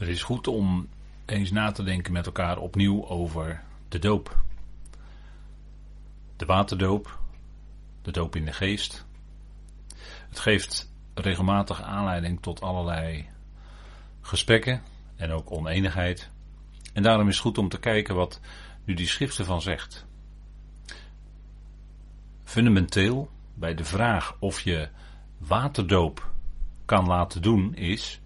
[0.00, 0.88] Het is goed om
[1.24, 4.42] eens na te denken met elkaar opnieuw over de doop.
[6.36, 7.18] De waterdoop,
[8.02, 9.06] de doop in de geest.
[10.28, 13.28] Het geeft regelmatig aanleiding tot allerlei
[14.20, 14.82] gesprekken
[15.16, 16.30] en ook oneenigheid.
[16.92, 18.40] En daarom is het goed om te kijken wat
[18.84, 20.06] nu die schrift ervan zegt.
[22.44, 24.88] Fundamenteel bij de vraag of je
[25.38, 26.32] waterdoop
[26.84, 28.20] kan laten doen is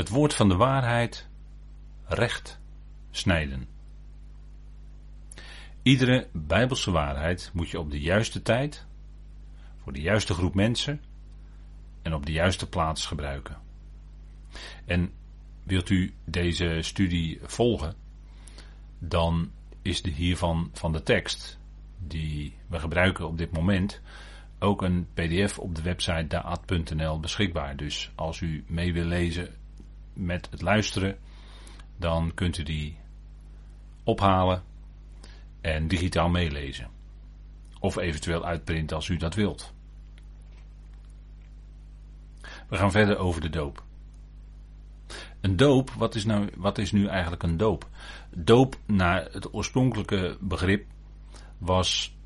[0.00, 1.28] het woord van de waarheid
[2.04, 2.60] recht
[3.10, 3.68] snijden.
[5.82, 8.86] Iedere bijbelse waarheid moet je op de juiste tijd,
[9.82, 11.00] voor de juiste groep mensen
[12.02, 13.58] en op de juiste plaats gebruiken.
[14.84, 15.12] En
[15.62, 17.94] wilt u deze studie volgen,
[18.98, 19.50] dan
[19.82, 21.58] is de hiervan van de tekst
[21.98, 24.00] die we gebruiken op dit moment
[24.58, 27.76] ook een pdf op de website daad.nl beschikbaar.
[27.76, 29.59] Dus als u mee wil lezen
[30.20, 31.18] met het luisteren,
[31.96, 32.98] dan kunt u die
[34.04, 34.62] ophalen
[35.60, 36.88] en digitaal meelezen.
[37.80, 39.72] Of eventueel uitprinten als u dat wilt.
[42.68, 43.82] We gaan verder over de doop.
[45.40, 47.88] Een doop, wat is, nou, wat is nu eigenlijk een doop?
[48.30, 50.86] Doop, naar het oorspronkelijke begrip,
[51.58, 52.16] was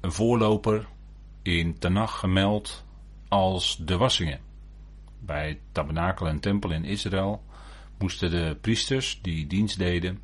[0.00, 0.86] een voorloper
[1.42, 2.84] in Tanach gemeld
[3.28, 4.40] als de wassingen.
[5.26, 7.42] Bij tabernakel en tempel in Israël
[7.98, 10.22] moesten de priesters die dienst deden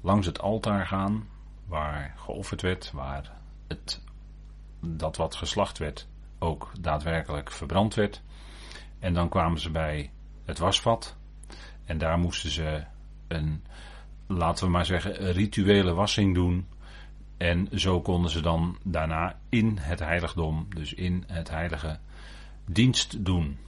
[0.00, 1.28] langs het altaar gaan
[1.66, 3.32] waar geofferd werd, waar
[3.66, 4.02] het,
[4.80, 6.08] dat wat geslacht werd
[6.38, 8.22] ook daadwerkelijk verbrand werd.
[8.98, 10.10] En dan kwamen ze bij
[10.44, 11.16] het wasvat
[11.84, 12.84] en daar moesten ze
[13.28, 13.64] een,
[14.26, 16.66] laten we maar zeggen, rituele wassing doen.
[17.36, 21.98] En zo konden ze dan daarna in het heiligdom, dus in het heilige,
[22.66, 23.58] dienst doen.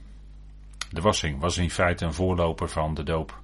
[0.90, 3.40] De wassing was in feite een voorloper van de doop.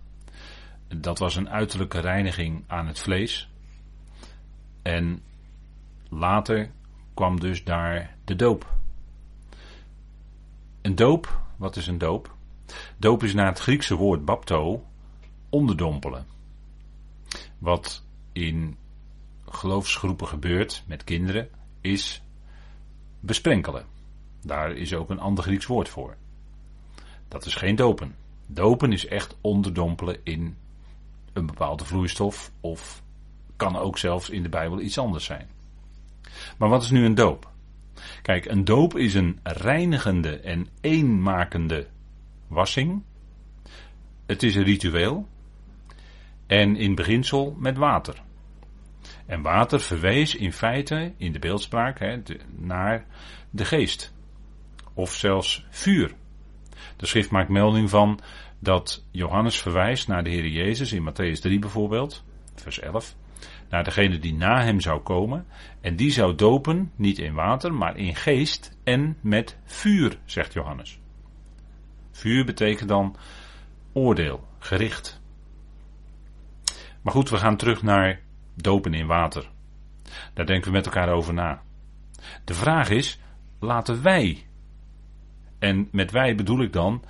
[0.89, 3.49] Dat was een uiterlijke reiniging aan het vlees.
[4.83, 5.23] En
[6.09, 6.71] later
[7.15, 8.75] kwam dus daar de doop.
[10.83, 12.35] Een doop, wat is een doop?
[12.97, 14.87] Doop is naar het Griekse woord bapto
[15.51, 16.27] onderdompelen.
[17.59, 18.77] Wat in
[19.49, 21.49] geloofsgroepen gebeurt met kinderen
[21.81, 22.23] is
[23.21, 23.87] besprenkelen.
[24.41, 26.17] Daar is ook een ander Grieks woord voor.
[27.33, 28.15] Dat is geen dopen.
[28.47, 30.57] Dopen is echt onderdompelen in
[31.33, 33.03] een bepaalde vloeistof of
[33.57, 35.49] kan ook zelfs in de Bijbel iets anders zijn.
[36.59, 37.51] Maar wat is nu een doop?
[38.23, 41.87] Kijk, een doop is een reinigende en eenmakende
[42.47, 43.03] wassing.
[44.27, 45.29] Het is een ritueel
[46.47, 48.23] en in beginsel met water.
[49.27, 52.23] En water verwees in feite, in de beeldspraak, hè,
[52.57, 53.07] naar
[53.51, 54.13] de geest.
[54.95, 56.15] Of zelfs vuur.
[56.97, 58.21] De schrift maakt melding van
[58.59, 63.15] dat Johannes verwijst naar de Heer Jezus in Matthäus 3 bijvoorbeeld, vers 11.
[63.69, 65.47] Naar degene die na hem zou komen.
[65.81, 70.99] En die zou dopen, niet in water, maar in geest en met vuur, zegt Johannes.
[72.11, 73.17] Vuur betekent dan
[73.93, 75.21] oordeel, gericht.
[77.03, 78.21] Maar goed, we gaan terug naar
[78.55, 79.51] dopen in water.
[80.35, 81.63] Daar denken we met elkaar over na.
[82.45, 83.19] De vraag is,
[83.59, 84.47] laten wij
[85.63, 87.03] en met wij bedoel ik dan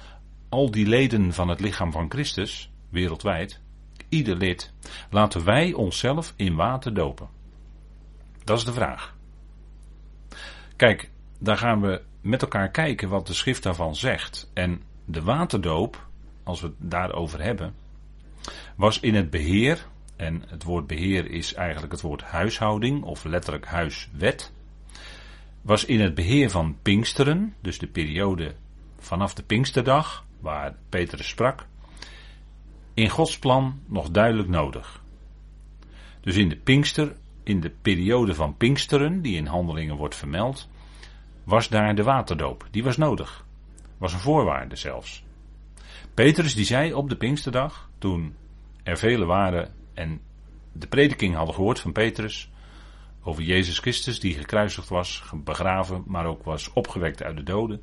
[0.49, 3.61] al die leden van het lichaam van Christus, wereldwijd,
[4.09, 4.73] ieder lid,
[5.11, 7.29] laten wij onszelf in water dopen?
[8.45, 9.17] Dat is de vraag.
[10.77, 14.51] Kijk, daar gaan we met elkaar kijken wat de schrift daarvan zegt.
[14.55, 16.07] En de waterdoop,
[16.43, 17.75] als we het daarover hebben,
[18.77, 19.87] was in het beheer,
[20.17, 24.53] en het woord beheer is eigenlijk het woord huishouding, of letterlijk huiswet
[25.63, 28.55] was in het beheer van Pinksteren, dus de periode
[28.99, 31.67] vanaf de Pinksterdag, waar Petrus sprak,
[32.95, 35.03] in Gods plan nog duidelijk nodig.
[36.21, 40.69] Dus in de Pinkster, in de periode van Pinksteren, die in handelingen wordt vermeld,
[41.45, 42.67] was daar de waterdoop.
[42.71, 43.45] Die was nodig.
[43.99, 45.25] Was een voorwaarde zelfs.
[46.15, 48.35] Petrus die zei op de Pinksterdag, toen
[48.83, 50.21] er velen waren en
[50.73, 52.51] de prediking hadden gehoord van Petrus,
[53.23, 57.83] over Jezus Christus die gekruisigd was, begraven, maar ook was opgewekt uit de doden.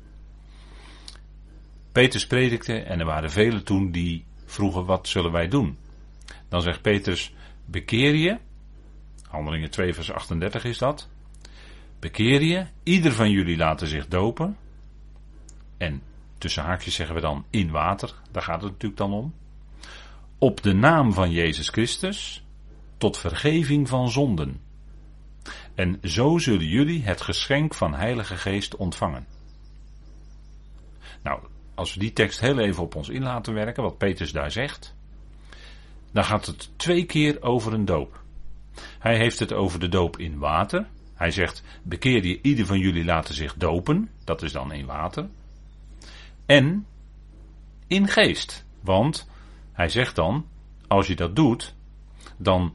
[1.92, 5.78] Petrus predikte en er waren velen toen die vroegen wat zullen wij doen.
[6.48, 7.34] Dan zegt Petrus,
[7.64, 8.38] bekeer je,
[9.28, 11.08] handelingen 2 vers 38 is dat,
[11.98, 14.56] bekeer je, ieder van jullie laten zich dopen,
[15.76, 16.02] en
[16.38, 19.34] tussen haakjes zeggen we dan in water, daar gaat het natuurlijk dan om,
[20.38, 22.44] op de naam van Jezus Christus,
[22.96, 24.60] tot vergeving van zonden.
[25.80, 29.26] En zo zullen jullie het geschenk van Heilige Geest ontvangen.
[31.22, 31.40] Nou,
[31.74, 34.94] als we die tekst heel even op ons in laten werken, wat Petrus daar zegt,
[36.12, 38.22] dan gaat het twee keer over een doop.
[38.98, 40.86] Hij heeft het over de doop in water.
[41.14, 44.10] Hij zegt, bekeer je, ieder van jullie laten zich dopen.
[44.24, 45.28] Dat is dan in water.
[46.46, 46.86] En
[47.86, 48.66] in geest.
[48.80, 49.28] Want
[49.72, 50.46] hij zegt dan,
[50.86, 51.74] als je dat doet,
[52.36, 52.74] dan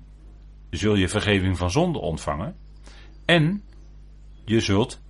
[0.70, 2.56] zul je vergeving van zonde ontvangen.
[3.26, 3.64] En
[4.44, 5.02] je zult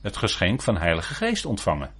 [0.00, 1.90] het geschenk van Heilige Geest ontvangen.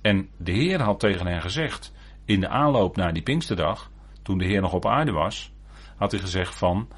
[0.00, 1.92] En de Heer had tegen hen gezegd,
[2.24, 3.90] in de aanloop naar die Pinksterdag,
[4.22, 5.52] toen de Heer nog op aarde was,
[5.96, 6.88] had hij gezegd van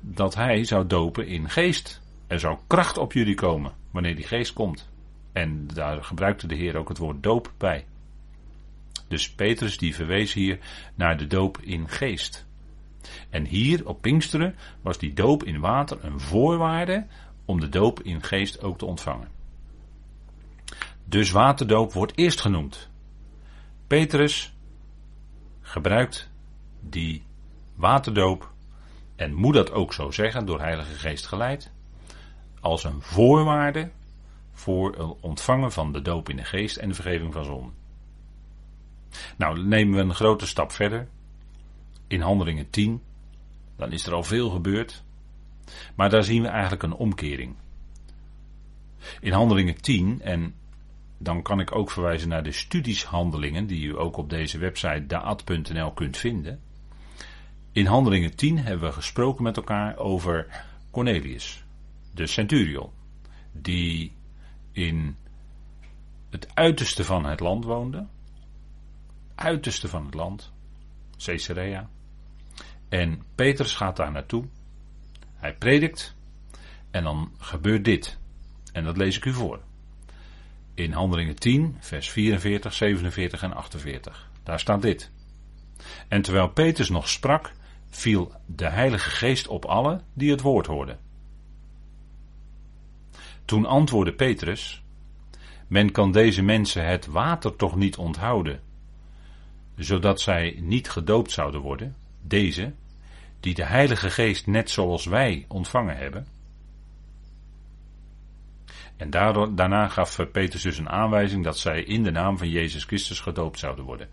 [0.00, 2.02] dat hij zou dopen in geest.
[2.26, 4.90] Er zou kracht op jullie komen wanneer die geest komt.
[5.32, 7.84] En daar gebruikte de Heer ook het woord doop bij.
[9.08, 10.58] Dus Petrus die verwees hier
[10.94, 12.46] naar de doop in geest.
[13.30, 17.06] En hier op Pinksteren was die doop in water een voorwaarde
[17.44, 19.28] om de doop in geest ook te ontvangen.
[21.04, 22.88] Dus waterdoop wordt eerst genoemd.
[23.86, 24.54] Petrus
[25.60, 26.30] gebruikt
[26.80, 27.22] die
[27.74, 28.52] waterdoop,
[29.16, 31.70] en moet dat ook zo zeggen, door Heilige Geest geleid,
[32.60, 33.90] als een voorwaarde
[34.52, 37.70] voor het ontvangen van de doop in de geest en de vergeving van zonde.
[39.36, 41.08] Nou, nemen we een grote stap verder.
[42.06, 43.02] In Handelingen 10,
[43.76, 45.03] dan is er al veel gebeurd.
[45.94, 47.54] Maar daar zien we eigenlijk een omkering.
[49.20, 50.54] In Handelingen 10, en
[51.18, 55.92] dan kan ik ook verwijzen naar de studieshandelingen, die u ook op deze website daad.nl
[55.92, 56.60] kunt vinden.
[57.72, 61.64] In Handelingen 10 hebben we gesproken met elkaar over Cornelius,
[62.14, 62.90] de centurion,
[63.52, 64.12] die
[64.72, 65.16] in
[66.30, 68.06] het uiterste van het land woonde,
[69.34, 70.52] uiterste van het land,
[71.24, 71.88] Caesarea.
[72.88, 74.44] En Petrus gaat daar naartoe.
[75.44, 76.14] Hij predikt.
[76.90, 78.18] En dan gebeurt dit.
[78.72, 79.60] En dat lees ik u voor.
[80.74, 84.30] In Handelingen 10, vers 44, 47 en 48.
[84.42, 85.10] Daar staat dit.
[86.08, 87.52] En terwijl Petrus nog sprak,
[87.90, 90.98] viel de Heilige Geest op allen die het woord hoorden.
[93.44, 94.82] Toen antwoordde Petrus:
[95.66, 98.60] Men kan deze mensen het water toch niet onthouden,
[99.76, 102.72] zodat zij niet gedoopt zouden worden, deze,
[103.44, 106.26] die de Heilige Geest net zoals wij ontvangen hebben.
[108.96, 112.84] En daardoor, daarna gaf Petrus dus een aanwijzing dat zij in de naam van Jezus
[112.84, 114.08] Christus gedoopt zouden worden.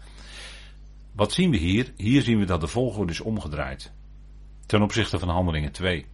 [1.12, 1.94] Wat zien we hier?
[1.98, 3.94] Hier zien we dat de volgorde is omgedraaid.
[4.66, 6.06] Ten opzichte van Handelingen 2.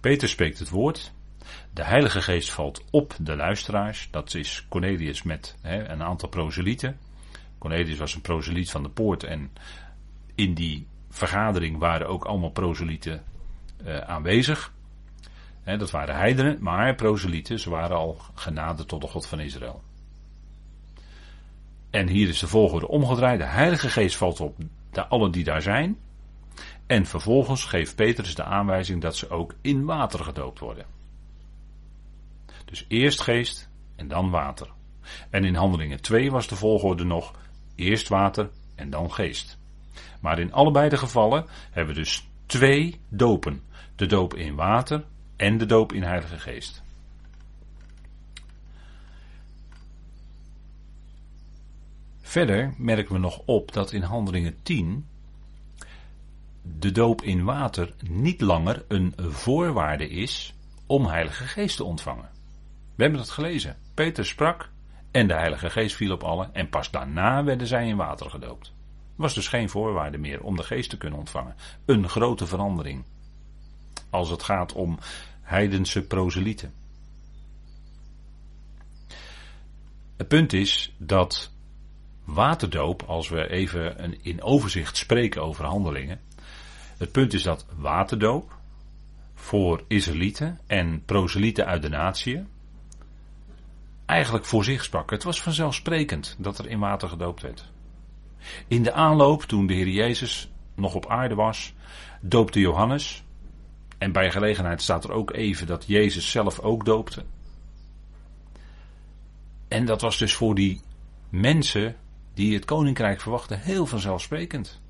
[0.00, 1.12] Peter spreekt het woord.
[1.72, 4.08] De Heilige Geest valt op de luisteraars.
[4.10, 6.98] Dat is Cornelius met hè, een aantal proselieten.
[7.58, 9.52] Cornelius was een proseliet van de poort en
[10.34, 13.22] in die vergadering waren ook allemaal proselieten
[13.84, 14.72] uh, aanwezig.
[15.64, 19.82] dat waren heidenen, maar proselieten, ze waren al genade tot de God van Israël.
[21.90, 23.38] En hier is de volgorde omgedraaid.
[23.38, 24.56] De Heilige Geest valt op
[24.90, 25.98] de allen die daar zijn.
[26.86, 30.86] En vervolgens geeft Petrus de aanwijzing dat ze ook in water gedoopt worden.
[32.64, 34.68] Dus eerst geest en dan water.
[35.30, 37.32] En in Handelingen 2 was de volgorde nog
[37.74, 39.58] Eerst water en dan geest.
[40.24, 43.62] Maar in allebei de gevallen hebben we dus twee dopen.
[43.96, 45.04] De doop in water
[45.36, 46.82] en de doop in Heilige Geest.
[52.20, 55.06] Verder merken we nog op dat in Handelingen 10
[56.62, 60.54] de doop in water niet langer een voorwaarde is
[60.86, 62.28] om Heilige Geest te ontvangen.
[62.94, 63.76] We hebben dat gelezen.
[63.94, 64.70] Peter sprak
[65.10, 66.54] en de Heilige Geest viel op allen.
[66.54, 68.72] En pas daarna werden zij in water gedoopt.
[69.16, 71.56] Was dus geen voorwaarde meer om de Geest te kunnen ontvangen.
[71.84, 73.04] Een grote verandering.
[74.10, 74.98] Als het gaat om
[75.42, 76.74] heidense proselieten.
[80.16, 81.52] Het punt is dat
[82.24, 86.20] waterdoop, als we even in overzicht spreken over handelingen.
[86.96, 88.56] Het punt is dat waterdoop
[89.34, 92.44] voor Israëlieten en proselieten uit de natie
[94.06, 95.10] eigenlijk voor zich sprak.
[95.10, 97.72] Het was vanzelfsprekend dat er in water gedoopt werd.
[98.68, 101.74] In de aanloop, toen de Heer Jezus nog op aarde was,
[102.20, 103.24] doopte Johannes.
[103.98, 107.24] En bij gelegenheid staat er ook even dat Jezus zelf ook doopte.
[109.68, 110.80] En dat was dus voor die
[111.28, 111.96] mensen
[112.34, 114.80] die het koninkrijk verwachten heel vanzelfsprekend.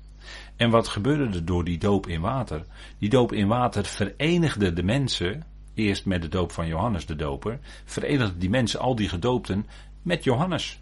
[0.55, 2.65] En wat gebeurde er door die doop in water?
[2.97, 5.43] Die doop in water verenigde de mensen
[5.73, 9.67] eerst met de doop van Johannes de Doper, verenigden die mensen, al die gedoopten,
[10.01, 10.81] met Johannes.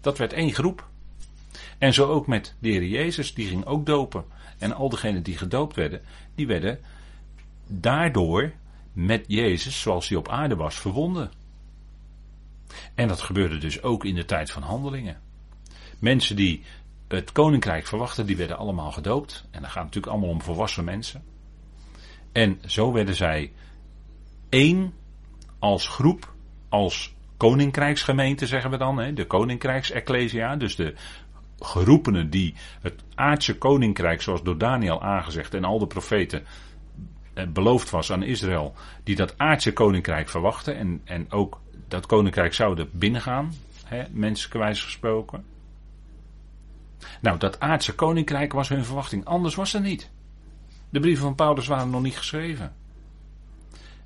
[0.00, 0.88] Dat werd één groep.
[1.78, 4.24] En zo ook met de Heer Jezus, die ging ook dopen.
[4.58, 6.00] En al degenen die gedoopt werden,
[6.34, 6.78] die werden
[7.66, 8.52] daardoor
[8.92, 11.30] met Jezus, zoals hij op aarde was, verwonden.
[12.94, 15.20] En dat gebeurde dus ook in de tijd van handelingen.
[15.98, 16.62] mensen die
[17.08, 19.44] het koninkrijk verwachten, die werden allemaal gedoopt.
[19.50, 21.22] En dat gaat natuurlijk allemaal om volwassen mensen.
[22.32, 23.52] En zo werden zij
[24.48, 24.92] één
[25.58, 26.32] als groep,
[26.68, 30.94] als koninkrijksgemeente zeggen we dan, de koninkrijksecclesia, dus de
[31.64, 36.44] geroepenen die het aardse koninkrijk, zoals door Daniel aangezegd en al de profeten
[37.34, 42.54] eh, beloofd was aan Israël, die dat aardse koninkrijk verwachten en, en ook dat koninkrijk
[42.54, 43.52] zouden binnengaan,
[43.84, 44.04] hè,
[44.62, 45.44] gesproken.
[47.20, 50.10] Nou, dat aardse koninkrijk was hun verwachting, anders was het niet.
[50.90, 52.72] De brieven van Paulus waren nog niet geschreven.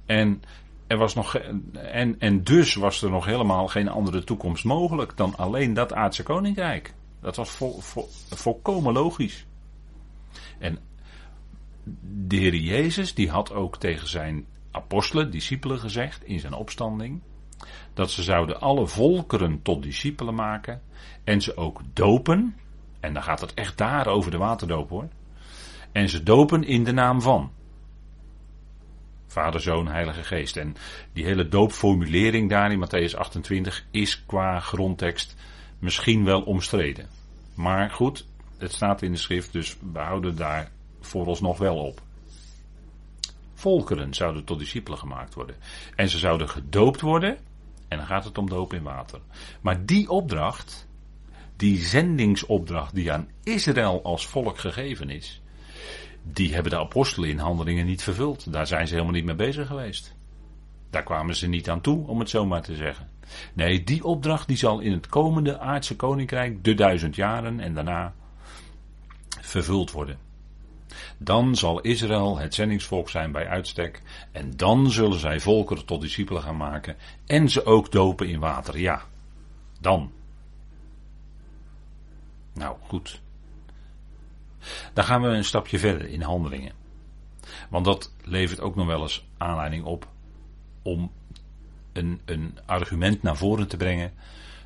[0.06, 0.42] En,
[0.86, 1.36] er was nog,
[1.72, 6.22] en, en dus was er nog helemaal geen andere toekomst mogelijk dan alleen dat aardse
[6.22, 6.94] koninkrijk.
[7.20, 9.46] Dat was vol, vol, volkomen logisch.
[10.58, 10.78] En
[12.26, 17.22] de Heer Jezus die had ook tegen zijn apostelen, discipelen gezegd in zijn opstanding,
[17.94, 20.82] dat ze zouden alle volkeren tot discipelen maken
[21.24, 22.56] en ze ook dopen,
[23.00, 25.08] en dan gaat het echt daar over de waterdoop hoor,
[25.92, 27.52] en ze dopen in de naam van.
[29.26, 30.56] Vader, Zoon, Heilige Geest.
[30.56, 30.76] En
[31.12, 35.36] die hele doopformulering daar in Matthäus 28 is qua grondtekst
[35.78, 37.08] misschien wel omstreden.
[37.54, 38.26] Maar goed,
[38.58, 40.70] het staat in de schrift, dus we houden daar
[41.00, 42.02] vooralsnog wel op.
[43.54, 45.56] Volkeren zouden tot discipelen gemaakt worden.
[45.94, 47.38] En ze zouden gedoopt worden.
[47.88, 49.20] En dan gaat het om doop in water.
[49.60, 50.88] Maar die opdracht,
[51.56, 55.42] die zendingsopdracht die aan Israël als volk gegeven is,
[56.22, 58.52] die hebben de apostelen in handelingen niet vervuld.
[58.52, 60.14] Daar zijn ze helemaal niet mee bezig geweest.
[60.90, 63.08] Daar kwamen ze niet aan toe, om het zo maar te zeggen.
[63.52, 68.14] Nee, die opdracht die zal in het komende aardse koninkrijk, de duizend jaren en daarna,
[69.40, 70.18] vervuld worden.
[71.18, 74.02] Dan zal Israël het zendingsvolk zijn bij uitstek.
[74.32, 76.96] En dan zullen zij volkeren tot discipelen gaan maken.
[77.26, 78.78] En ze ook dopen in water.
[78.78, 79.02] Ja,
[79.80, 80.12] dan.
[82.52, 83.20] Nou goed.
[84.92, 86.72] Dan gaan we een stapje verder in handelingen.
[87.68, 90.08] Want dat levert ook nog wel eens aanleiding op
[90.82, 91.10] om
[91.98, 94.12] een, een argument naar voren te brengen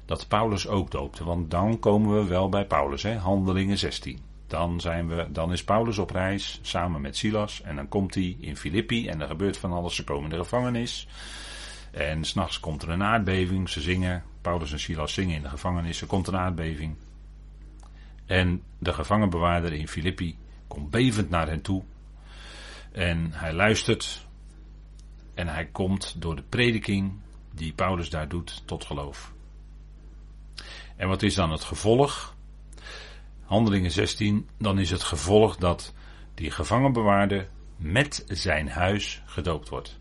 [0.04, 1.24] dat Paulus ook doopte.
[1.24, 3.16] Want dan komen we wel bij Paulus, hè?
[3.16, 4.18] handelingen 16.
[4.46, 8.36] Dan, zijn we, dan is Paulus op reis samen met Silas en dan komt hij
[8.40, 9.94] in Filippi en er gebeurt van alles.
[9.94, 11.08] Ze komen in de gevangenis
[11.90, 13.68] en s'nachts komt er een aardbeving.
[13.68, 16.94] Ze zingen, Paulus en Silas zingen in de gevangenis, er komt een aardbeving.
[18.26, 20.36] En de gevangenbewaarder in Filippi
[20.66, 21.82] komt bevend naar hen toe.
[22.92, 24.26] En hij luistert.
[25.34, 27.12] En hij komt door de prediking
[27.54, 29.32] die Paulus daar doet tot geloof.
[30.96, 32.34] En wat is dan het gevolg?
[33.44, 35.94] Handelingen 16, dan is het gevolg dat
[36.34, 40.00] die gevangenbewaarder met zijn huis gedoopt wordt.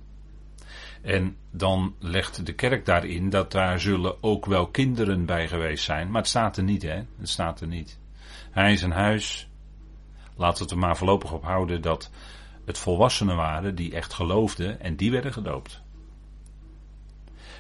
[1.01, 6.11] En dan legt de kerk daarin dat daar zullen ook wel kinderen bij geweest zijn.
[6.11, 6.95] Maar het staat er niet, hè?
[7.17, 7.99] Het staat er niet.
[8.51, 9.49] Hij is een huis.
[10.35, 12.09] Laten we het er maar voorlopig op houden dat
[12.71, 15.81] het volwassenen waren die echt geloofden en die werden gedoopt.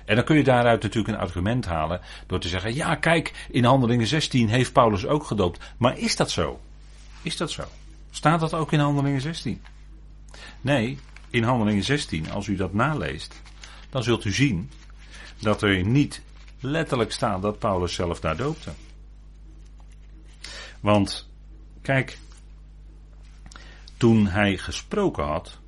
[0.05, 3.63] En dan kun je daaruit natuurlijk een argument halen door te zeggen: ja, kijk, in
[3.63, 5.73] Handelingen 16 heeft Paulus ook gedoopt.
[5.77, 6.59] Maar is dat zo?
[7.21, 7.63] Is dat zo?
[8.11, 9.61] Staat dat ook in Handelingen 16?
[10.61, 10.99] Nee,
[11.29, 13.41] in Handelingen 16, als u dat naleest,
[13.89, 14.71] dan zult u zien
[15.39, 16.21] dat er niet
[16.59, 18.71] letterlijk staat dat Paulus zelf daar doopte.
[20.79, 21.29] Want,
[21.81, 22.17] kijk,
[24.01, 25.59] toen hij gesproken had,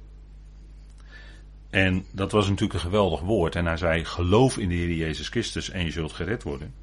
[1.70, 5.28] en dat was natuurlijk een geweldig woord, en hij zei: geloof in de Heer Jezus
[5.28, 6.74] Christus en je zult gered worden.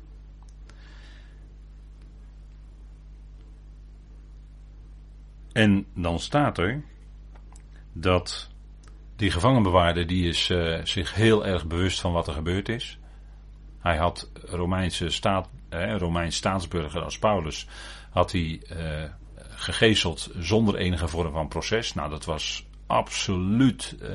[5.52, 6.82] En dan staat er
[7.92, 8.50] dat
[9.16, 12.98] die gevangenbewaarder die is uh, zich heel erg bewust van wat er gebeurd is.
[13.78, 17.66] Hij had Romeinse staat, eh, Romeins staatsburger als Paulus
[18.10, 19.10] had hij uh,
[19.60, 21.94] gegezeld zonder enige vorm van proces.
[21.94, 24.08] Nou, dat was absoluut uh,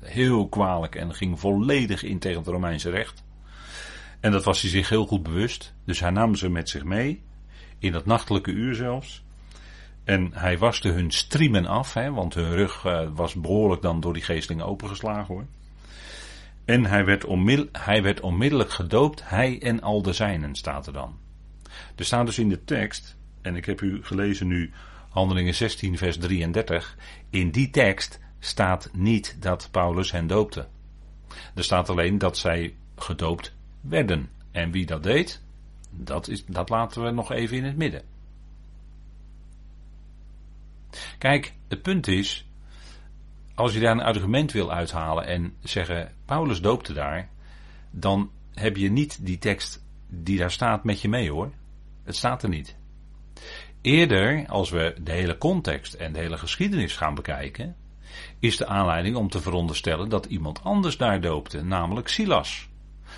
[0.00, 3.24] heel kwalijk en ging volledig in tegen het Romeinse recht.
[4.20, 5.74] En dat was hij zich heel goed bewust.
[5.84, 7.22] Dus hij nam ze met zich mee,
[7.78, 9.24] in dat nachtelijke uur zelfs.
[10.04, 14.12] En hij waste hun striemen af, hè, want hun rug uh, was behoorlijk dan door
[14.12, 15.46] die geestelingen opengeslagen hoor.
[16.64, 17.26] En hij werd,
[17.72, 21.18] hij werd onmiddellijk gedoopt, hij en al de zijnen, staat er dan.
[21.96, 23.17] Er staat dus in de tekst
[23.48, 24.70] en ik heb u gelezen nu
[25.08, 26.96] Handelingen 16, vers 33.
[27.30, 30.66] In die tekst staat niet dat Paulus hen doopte.
[31.54, 34.30] Er staat alleen dat zij gedoopt werden.
[34.50, 35.42] En wie dat deed,
[35.90, 38.02] dat, is, dat laten we nog even in het midden.
[41.18, 42.46] Kijk, het punt is,
[43.54, 47.28] als je daar een argument wil uithalen en zeggen Paulus doopte daar,
[47.90, 51.52] dan heb je niet die tekst die daar staat met je mee hoor.
[52.04, 52.76] Het staat er niet.
[53.82, 57.76] Eerder, als we de hele context en de hele geschiedenis gaan bekijken,
[58.38, 62.68] is de aanleiding om te veronderstellen dat iemand anders daar doopte, namelijk Silas.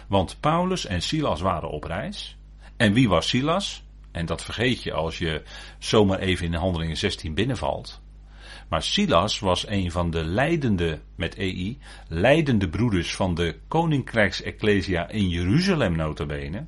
[0.08, 2.36] Want Paulus en Silas waren op reis.
[2.76, 3.82] En wie was Silas?
[4.10, 5.42] En dat vergeet je als je
[5.78, 8.00] zomaar even in Handelingen 16 binnenvalt.
[8.68, 15.28] Maar Silas was een van de leidende, met EI, leidende broeders van de Koninkrijksecclesia in
[15.28, 16.64] Jeruzalem notabene.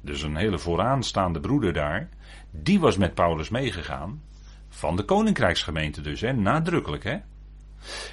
[0.00, 2.08] Dus een hele vooraanstaande broeder daar.
[2.50, 4.22] Die was met Paulus meegegaan.
[4.68, 7.18] Van de Koninkrijksgemeente dus, hè, nadrukkelijk hè.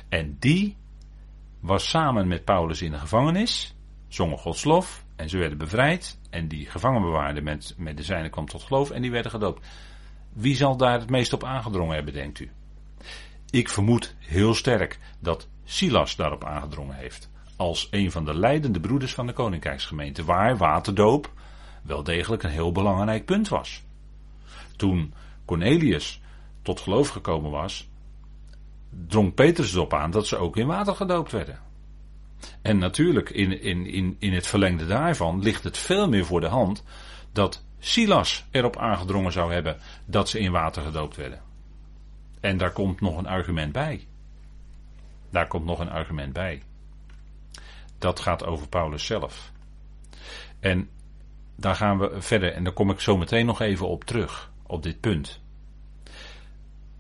[0.10, 0.76] En die
[1.60, 3.76] was samen met Paulus in de gevangenis,
[4.08, 6.20] zongen Gods lof en ze werden bevrijd.
[6.30, 9.68] En die gevangenbewaarde met, met de zijne kwam tot geloof en die werden gedoopt.
[10.34, 12.52] Wie zal daar het meest op aangedrongen hebben, denkt u?
[13.50, 17.30] Ik vermoed heel sterk dat Silas daarop aangedrongen heeft.
[17.56, 21.32] Als een van de leidende broeders van de Koninkrijksgemeente, waar waterdoop
[21.82, 23.84] wel degelijk een heel belangrijk punt was.
[24.78, 25.14] Toen
[25.46, 26.22] Cornelius
[26.62, 27.90] tot geloof gekomen was,
[29.08, 31.60] drong Petrus erop aan dat ze ook in water gedoopt werden.
[32.62, 36.48] En natuurlijk, in, in, in, in het verlengde daarvan ligt het veel meer voor de
[36.48, 36.84] hand
[37.32, 41.42] dat Silas erop aangedrongen zou hebben dat ze in water gedoopt werden.
[42.40, 44.08] En daar komt nog een argument bij.
[45.30, 46.62] Daar komt nog een argument bij.
[47.98, 49.52] Dat gaat over Paulus zelf.
[50.60, 50.90] En
[51.56, 54.84] daar gaan we verder, en daar kom ik zo meteen nog even op terug, op
[54.84, 55.40] dit punt.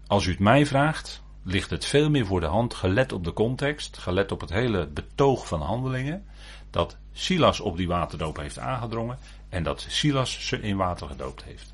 [0.07, 3.33] Als u het mij vraagt, ligt het veel meer voor de hand, gelet op de
[3.33, 6.25] context, gelet op het hele betoog van handelingen,
[6.69, 9.17] dat Silas op die waterdoop heeft aangedrongen
[9.50, 11.74] en dat Silas ze in water gedoopt heeft.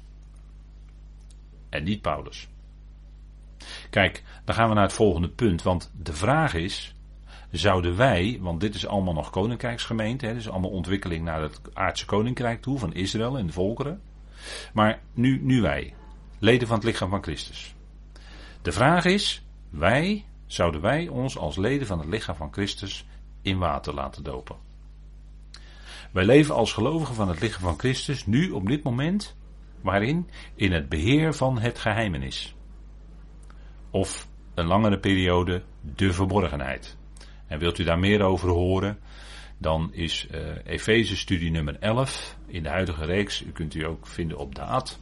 [1.69, 2.47] En niet Paulus.
[3.89, 6.95] Kijk, dan gaan we naar het volgende punt, want de vraag is,
[7.51, 11.61] zouden wij, want dit is allemaal nog koninkrijksgemeente, hè, dit is allemaal ontwikkeling naar het
[11.73, 14.01] aardse koninkrijk toe van Israël en de volkeren,
[14.73, 15.93] maar nu, nu wij,
[16.39, 17.75] leden van het lichaam van Christus.
[18.61, 23.05] De vraag is, wij, zouden wij ons als leden van het lichaam van Christus
[23.41, 24.55] in water laten dopen?
[26.11, 29.35] Wij leven als gelovigen van het lichaam van Christus nu op dit moment,
[29.81, 30.29] waarin?
[30.55, 32.55] In het beheer van het geheimenis.
[33.89, 36.97] Of een langere periode de verborgenheid.
[37.47, 38.99] En wilt u daar meer over horen,
[39.63, 43.41] dan is uh, Efeze studie nummer 11 in de huidige reeks.
[43.41, 44.99] U kunt u ook vinden op Daad.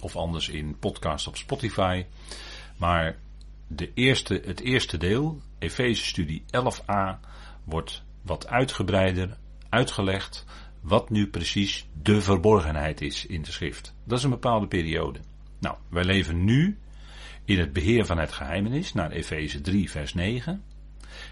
[0.00, 2.04] Of anders in podcast op Spotify.
[2.76, 3.16] Maar
[3.66, 7.18] de eerste, het eerste deel, Efeze studie 11a,
[7.64, 9.36] wordt wat uitgebreider
[9.68, 10.44] uitgelegd
[10.80, 13.94] wat nu precies de verborgenheid is in de schrift.
[14.04, 15.18] Dat is een bepaalde periode.
[15.58, 16.78] Nou, wij leven nu
[17.44, 20.62] in het beheer van het geheimenis, naar Efeze 3, vers 9.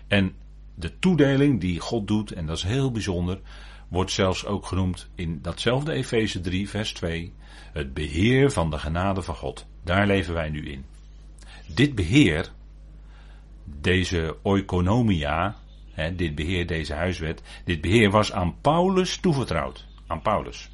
[0.09, 0.35] En
[0.74, 3.40] de toedeling die God doet, en dat is heel bijzonder,
[3.88, 7.32] wordt zelfs ook genoemd in datzelfde Efeze 3, vers 2,
[7.72, 9.66] het beheer van de genade van God.
[9.84, 10.84] Daar leven wij nu in.
[11.66, 12.52] Dit beheer,
[13.64, 15.56] deze oikonomia,
[15.92, 19.87] hè, dit beheer, deze huiswet, dit beheer was aan Paulus toevertrouwd.
[20.06, 20.70] Aan Paulus.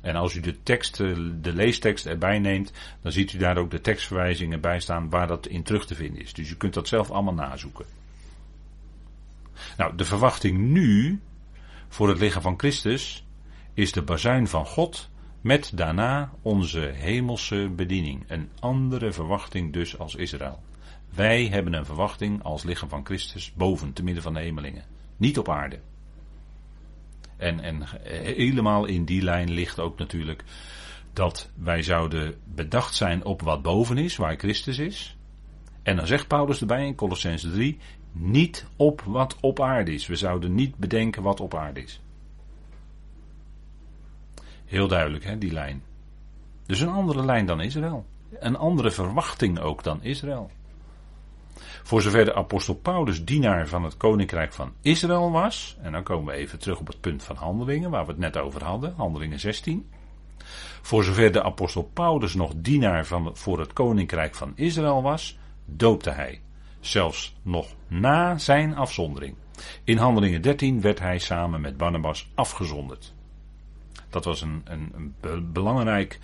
[0.00, 3.70] En als u de tekst, eh, de leestekst erbij neemt, dan ziet u daar ook
[3.70, 6.32] de tekstverwijzingen bij staan waar dat in terug te vinden is.
[6.32, 7.84] Dus u kunt dat zelf allemaal nazoeken.
[9.76, 11.20] Nou, de verwachting nu
[11.88, 13.26] voor het lichaam van Christus
[13.74, 18.24] is de bazuin van God met daarna onze hemelse bediening.
[18.26, 20.62] Een andere verwachting dus als Israël.
[21.14, 24.84] Wij hebben een verwachting als lichaam van Christus boven, te midden van de hemelingen.
[25.16, 25.78] Niet op aarde.
[27.36, 27.82] En, en
[28.34, 30.44] helemaal in die lijn ligt ook natuurlijk
[31.12, 35.16] dat wij zouden bedacht zijn op wat boven is, waar Christus is.
[35.82, 37.78] En dan zegt Paulus erbij in Colossense 3,
[38.12, 40.06] niet op wat op aarde is.
[40.06, 42.00] We zouden niet bedenken wat op aarde is.
[44.64, 45.82] Heel duidelijk, hè, die lijn.
[46.66, 48.06] Dus een andere lijn dan Israël.
[48.30, 50.50] Een andere verwachting ook dan Israël.
[51.82, 56.34] Voor zover de apostel Paulus dienaar van het koninkrijk van Israël was, en dan komen
[56.34, 59.40] we even terug op het punt van handelingen, waar we het net over hadden, handelingen
[59.40, 59.90] 16.
[60.82, 66.10] Voor zover de apostel Paulus nog dienaar van, voor het koninkrijk van Israël was, doopte
[66.10, 66.40] hij.
[66.82, 69.34] Zelfs nog na zijn afzondering.
[69.84, 73.14] In handelingen 13 werd hij samen met Barnabas afgezonderd.
[74.10, 76.18] Dat was een, een, een belangrijk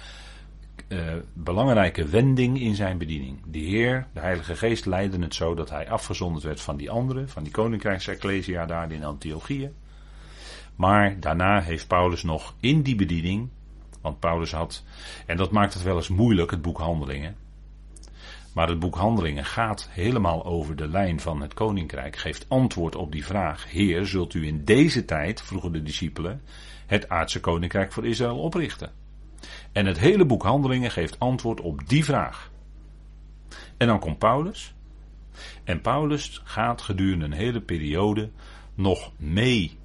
[0.89, 3.41] uh, belangrijke wending in zijn bediening.
[3.47, 7.29] De Heer, de Heilige Geest, leidde het zo dat hij afgezonderd werd van die anderen,
[7.29, 9.71] van die koninkrijksecclesia daar in Antiochië.
[10.77, 13.49] Maar daarna heeft Paulus nog in die bediening,
[14.01, 14.85] want Paulus had,
[15.27, 17.37] en dat maakt het wel eens moeilijk, het boek Handelingen.
[18.59, 23.13] Maar het boek Handelingen gaat helemaal over de lijn van het koninkrijk, geeft antwoord op
[23.13, 26.43] die vraag: Heer, zult u in deze tijd, vroegen de discipelen,
[26.87, 28.93] het aardse koninkrijk voor Israël oprichten?
[29.73, 32.51] En het hele boek Handelingen geeft antwoord op die vraag.
[33.77, 34.75] En dan komt Paulus.
[35.65, 38.31] En Paulus gaat gedurende een hele periode
[38.75, 39.79] nog mee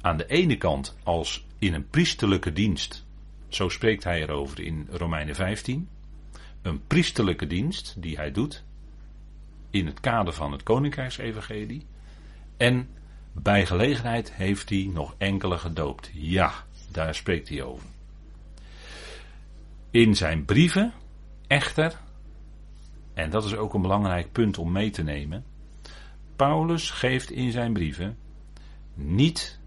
[0.00, 3.06] aan de ene kant als in een priesterlijke dienst.
[3.48, 5.88] Zo spreekt hij erover in Romeinen 15.
[6.64, 8.64] Een priesterlijke dienst die hij doet
[9.70, 11.86] in het kader van het Koninkrijksevangelie.
[12.56, 12.88] En
[13.32, 16.10] bij gelegenheid heeft hij nog enkele gedoopt.
[16.12, 16.52] Ja,
[16.90, 17.86] daar spreekt hij over.
[19.90, 20.92] In zijn brieven,
[21.46, 22.00] echter,
[23.14, 25.44] en dat is ook een belangrijk punt om mee te nemen.
[26.36, 28.18] Paulus geeft in zijn brieven
[28.94, 29.60] niet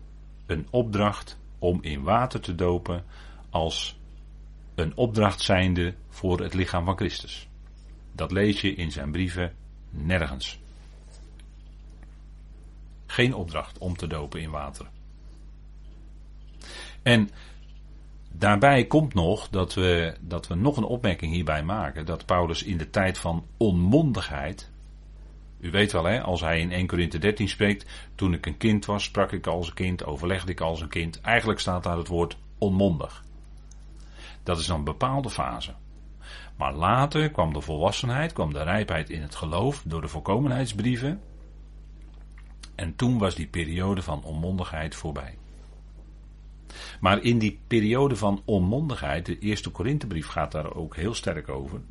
[0.45, 3.05] een opdracht om in water te dopen
[3.49, 3.96] als
[4.77, 7.47] een opdracht zijnde voor het lichaam van Christus.
[8.11, 9.53] Dat lees je in zijn brieven
[9.89, 10.59] nergens.
[13.05, 14.85] Geen opdracht om te dopen in water.
[17.03, 17.29] En
[18.31, 22.05] daarbij komt nog dat we, dat we nog een opmerking hierbij maken.
[22.05, 24.69] Dat Paulus in de tijd van onmondigheid.
[25.59, 27.85] U weet wel, hè, als hij in 1 Corinthië 13 spreekt.
[28.15, 31.21] Toen ik een kind was, sprak ik als een kind, overlegde ik als een kind.
[31.21, 33.25] Eigenlijk staat daar het woord onmondig.
[34.47, 35.73] Dat is dan een bepaalde fase.
[36.55, 41.21] Maar later kwam de volwassenheid, kwam de rijpheid in het geloof door de volkomenheidsbrieven.
[42.75, 45.38] En toen was die periode van onmondigheid voorbij.
[46.99, 51.81] Maar in die periode van onmondigheid, de eerste Korinthebrief gaat daar ook heel sterk over,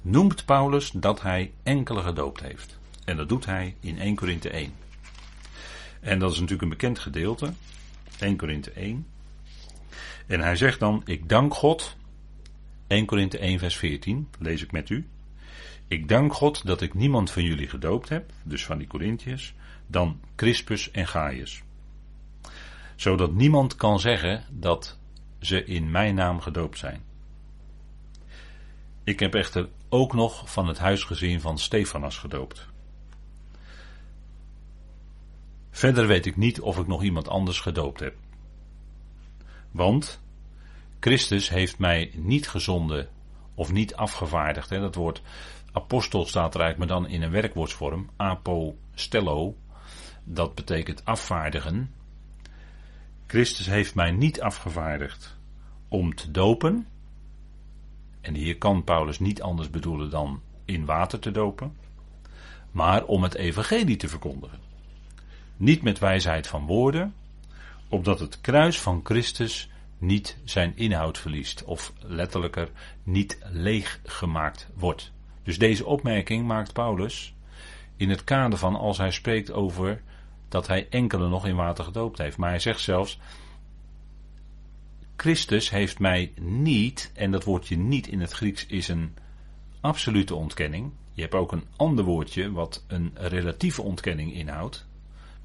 [0.00, 2.78] noemt Paulus dat hij enkele gedoopt heeft.
[3.04, 4.72] En dat doet hij in 1 Korinthe 1.
[6.00, 7.52] En dat is natuurlijk een bekend gedeelte,
[8.18, 9.06] 1 Korinthe 1.
[10.28, 11.96] En hij zegt dan, ik dank God,
[12.86, 15.08] 1 Korinthe 1 vers 14, lees ik met u.
[15.86, 19.54] Ik dank God dat ik niemand van jullie gedoopt heb, dus van die Corinthiërs,
[19.86, 21.62] dan Crispus en Gaius.
[22.96, 24.98] Zodat niemand kan zeggen dat
[25.40, 27.02] ze in mijn naam gedoopt zijn.
[29.04, 32.66] Ik heb echter ook nog van het huisgezin van Stefanas gedoopt.
[35.70, 38.14] Verder weet ik niet of ik nog iemand anders gedoopt heb.
[39.70, 40.20] Want
[41.00, 43.08] Christus heeft mij niet gezonden
[43.54, 44.70] of niet afgevaardigd.
[44.70, 44.80] Hè.
[44.80, 45.22] Dat woord
[45.72, 48.10] apostel staat er eigenlijk maar dan in een werkwoordsvorm.
[48.16, 49.56] Apostello.
[50.24, 51.94] Dat betekent afvaardigen.
[53.26, 55.36] Christus heeft mij niet afgevaardigd
[55.88, 56.86] om te dopen.
[58.20, 61.76] En hier kan Paulus niet anders bedoelen dan in water te dopen.
[62.70, 64.58] Maar om het evangelie te verkondigen.
[65.56, 67.14] Niet met wijsheid van woorden,
[67.88, 72.70] opdat het kruis van Christus niet zijn inhoud verliest, of letterlijker
[73.02, 75.12] niet leeg gemaakt wordt.
[75.42, 77.34] Dus deze opmerking maakt Paulus
[77.96, 80.02] in het kader van als hij spreekt over
[80.48, 82.36] dat hij enkele nog in water gedoopt heeft.
[82.36, 83.18] Maar hij zegt zelfs,
[85.16, 89.14] Christus heeft mij niet, en dat woordje niet in het Grieks is een
[89.80, 90.92] absolute ontkenning.
[91.12, 94.87] Je hebt ook een ander woordje wat een relatieve ontkenning inhoudt.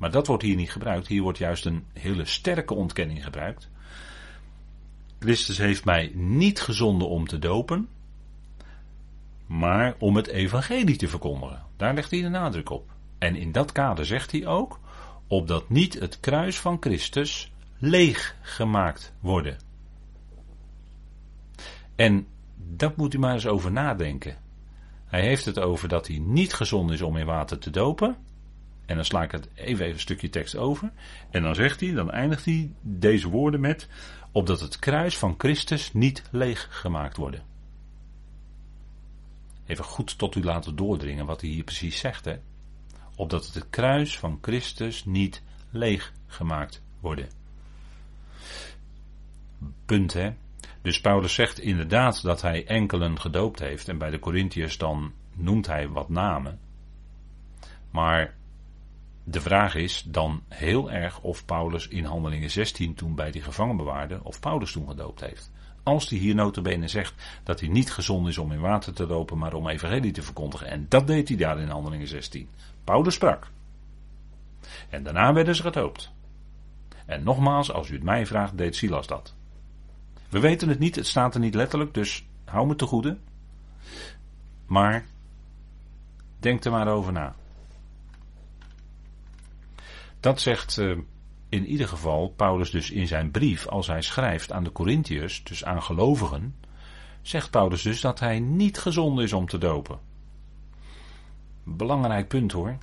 [0.03, 1.07] Maar dat wordt hier niet gebruikt.
[1.07, 3.69] Hier wordt juist een hele sterke ontkenning gebruikt.
[5.19, 7.87] Christus heeft mij niet gezonden om te dopen,
[9.45, 11.65] maar om het evangelie te verkondigen.
[11.77, 12.91] Daar legt hij de nadruk op.
[13.17, 14.79] En in dat kader zegt hij ook,
[15.27, 19.57] opdat niet het kruis van Christus leeg gemaakt worden.
[21.95, 24.37] En dat moet u maar eens over nadenken.
[25.05, 28.17] Hij heeft het over dat hij niet gezond is om in water te dopen.
[28.93, 30.91] En dan sla ik het even, een stukje tekst over.
[31.29, 33.89] En dan zegt hij, dan eindigt hij deze woorden met:
[34.31, 37.43] opdat het kruis van Christus niet leeg gemaakt worden.
[39.65, 42.35] Even goed tot u laten doordringen wat hij hier precies zegt, hè?
[43.15, 47.29] Opdat het kruis van Christus niet leeg gemaakt worden.
[49.85, 50.33] Punt, hè?
[50.81, 53.89] Dus Paulus zegt inderdaad dat hij enkelen gedoopt heeft.
[53.89, 56.59] En bij de Corinthiërs dan noemt hij wat namen.
[57.91, 58.35] Maar
[59.23, 64.19] de vraag is dan heel erg of Paulus in Handelingen 16 toen bij die gevangenbewaarde,
[64.23, 65.51] of Paulus toen gedoopt heeft.
[65.83, 69.37] Als hij hier notabene zegt dat hij niet gezond is om in water te lopen,
[69.37, 70.67] maar om evangelie te verkondigen.
[70.67, 72.49] En dat deed hij daar in Handelingen 16.
[72.83, 73.47] Paulus sprak.
[74.89, 76.11] En daarna werden ze gedoopt.
[77.05, 79.35] En nogmaals, als u het mij vraagt, deed Silas dat.
[80.29, 83.17] We weten het niet, het staat er niet letterlijk, dus hou me te goede.
[84.65, 85.05] Maar
[86.39, 87.35] denk er maar over na.
[90.23, 90.97] Dat zegt uh,
[91.49, 95.65] in ieder geval Paulus dus in zijn brief, als hij schrijft aan de Corinthiërs, dus
[95.65, 96.55] aan gelovigen,
[97.21, 99.99] zegt Paulus dus dat hij niet gezond is om te dopen.
[101.63, 102.77] Belangrijk punt hoor.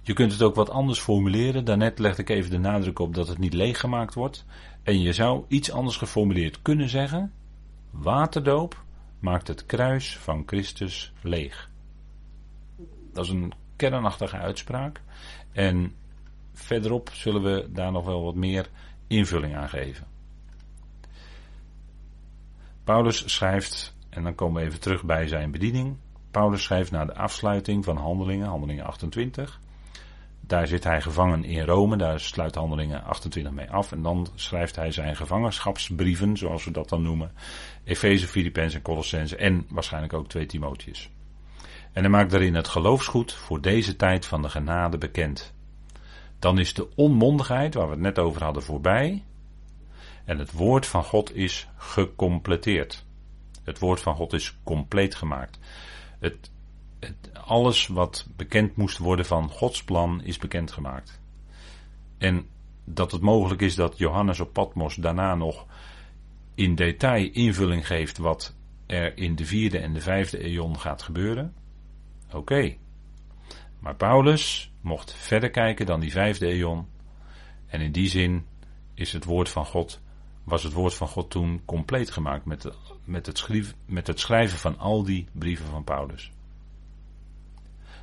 [0.00, 1.64] Je kunt het ook wat anders formuleren.
[1.64, 4.44] Daarnet legde ik even de nadruk op dat het niet leeggemaakt wordt.
[4.82, 7.32] En je zou iets anders geformuleerd kunnen zeggen.
[7.90, 8.84] Waterdoop
[9.18, 11.70] maakt het kruis van Christus leeg.
[13.18, 15.00] Dat is een kernachtige uitspraak.
[15.52, 15.94] En
[16.52, 18.68] verderop zullen we daar nog wel wat meer
[19.06, 20.06] invulling aan geven.
[22.84, 25.96] Paulus schrijft, en dan komen we even terug bij zijn bediening.
[26.30, 29.60] Paulus schrijft na de afsluiting van handelingen, handelingen 28.
[30.40, 33.92] Daar zit hij gevangen in Rome, daar sluit handelingen 28 mee af.
[33.92, 37.32] En dan schrijft hij zijn gevangenschapsbrieven, zoals we dat dan noemen.
[37.84, 41.10] Efeze, Filippenzen en Colossense en waarschijnlijk ook twee Timotheus.
[41.98, 45.54] En hij maakt daarin het geloofsgoed voor deze tijd van de genade bekend.
[46.38, 49.24] Dan is de onmondigheid, waar we het net over hadden, voorbij.
[50.24, 53.04] En het woord van God is gecompleteerd.
[53.64, 55.58] Het woord van God is compleet gemaakt.
[56.18, 56.50] Het,
[57.00, 61.20] het, alles wat bekend moest worden van Gods plan is bekendgemaakt.
[62.18, 62.46] En
[62.84, 65.66] dat het mogelijk is dat Johannes op Patmos daarna nog
[66.54, 68.54] in detail invulling geeft wat
[68.86, 71.54] er in de vierde en de vijfde eon gaat gebeuren.
[72.32, 72.76] Oké.
[73.78, 76.88] Maar Paulus mocht verder kijken dan die vijfde eon.
[77.66, 78.46] En in die zin
[78.94, 80.00] is het woord van God,
[80.44, 82.68] was het woord van God toen compleet gemaakt met,
[83.04, 86.30] met, het, schrijven, met het schrijven van al die brieven van Paulus.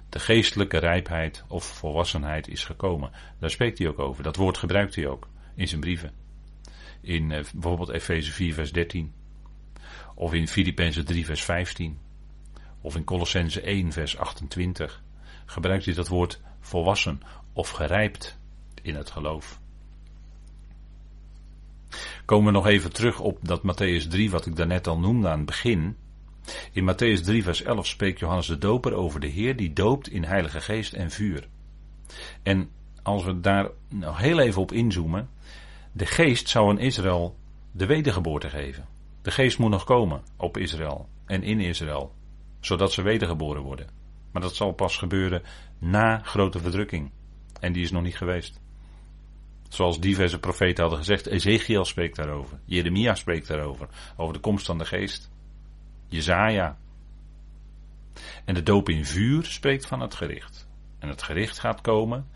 [0.09, 3.11] De geestelijke rijpheid of volwassenheid is gekomen.
[3.39, 4.23] Daar spreekt hij ook over.
[4.23, 6.11] Dat woord gebruikt hij ook in zijn brieven.
[7.01, 9.13] In uh, bijvoorbeeld Efeze 4 vers 13.
[10.15, 11.99] Of in Filippenzen 3 vers 15.
[12.85, 15.03] Of in Colossense 1 vers 28.
[15.45, 17.21] Gebruikt hij dat woord volwassen
[17.53, 18.37] of gerijpt
[18.81, 19.59] in het geloof.
[22.25, 25.37] Komen we nog even terug op dat Matthäus 3 wat ik daarnet al noemde aan
[25.37, 25.97] het begin.
[26.71, 30.23] In Matthäus 3 vers 11 spreekt Johannes de Doper over de Heer die doopt in
[30.23, 31.47] heilige geest en vuur.
[32.43, 32.69] En
[33.03, 35.29] als we daar nog heel even op inzoomen.
[35.91, 37.35] De geest zou aan Israël
[37.71, 38.85] de wedergeboorte geven.
[39.21, 42.13] De geest moet nog komen op Israël en in Israël.
[42.65, 43.87] Zodat ze wedergeboren worden.
[44.31, 45.43] Maar dat zal pas gebeuren
[45.79, 47.11] na grote verdrukking.
[47.59, 48.61] En die is nog niet geweest.
[49.69, 51.25] Zoals diverse profeten hadden gezegd.
[51.25, 52.59] Ezekiel spreekt daarover.
[52.65, 53.87] Jeremia spreekt daarover.
[54.17, 55.31] Over de komst van de geest.
[56.07, 56.77] Jezaja.
[58.45, 60.67] En de doop in vuur spreekt van het gericht.
[60.99, 62.27] En het gericht gaat komen.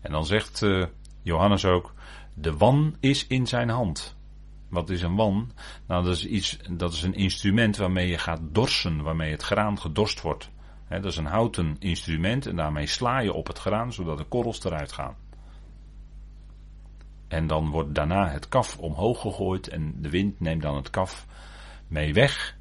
[0.00, 0.86] En dan zegt uh,
[1.22, 1.94] Johannes ook.
[2.34, 4.16] De wan is in zijn hand.
[4.68, 5.52] Wat is een wan?
[5.86, 9.78] Nou, dat is iets, dat is een instrument waarmee je gaat dorsen, waarmee het graan
[9.78, 10.50] gedorst wordt.
[10.88, 14.64] dat is een houten instrument en daarmee sla je op het graan zodat de korrels
[14.64, 15.16] eruit gaan.
[17.28, 21.26] En dan wordt daarna het kaf omhoog gegooid en de wind neemt dan het kaf
[21.86, 22.56] mee weg,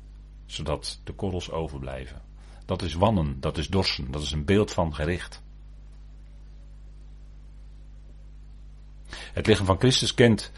[0.46, 2.22] zodat de korrels overblijven.
[2.65, 5.43] Dat is wannen, dat is dorsen, dat is een beeld van gericht.
[9.10, 10.52] Het lichaam van Christus kent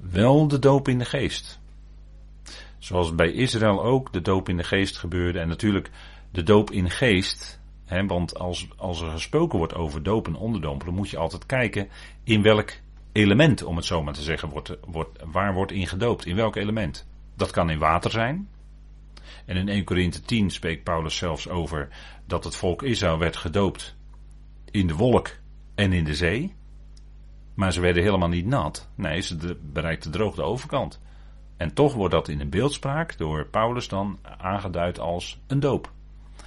[0.00, 1.60] wel de doop in de geest.
[2.78, 5.38] Zoals bij Israël ook de doop in de geest gebeurde.
[5.38, 5.90] En natuurlijk
[6.30, 7.60] de doop in geest.
[7.84, 11.88] Hè, want als, als er gesproken wordt over doop en onderdompelen, moet je altijd kijken
[12.24, 12.72] in welk
[13.12, 16.26] element, om het zo maar te zeggen, wordt, wordt, waar wordt in gedoopt.
[16.26, 17.06] In welk element?
[17.36, 18.48] Dat kan in water zijn.
[19.44, 21.88] En in 1 Korinthe 10 spreekt Paulus zelfs over
[22.26, 23.96] dat het volk Israël werd gedoopt
[24.70, 25.30] in de wolk
[25.74, 26.54] en in de zee.
[27.58, 28.88] Maar ze werden helemaal niet nat.
[28.94, 31.00] Nee, ze bereikten droog de overkant.
[31.56, 35.92] En toch wordt dat in een beeldspraak door Paulus dan aangeduid als een doop.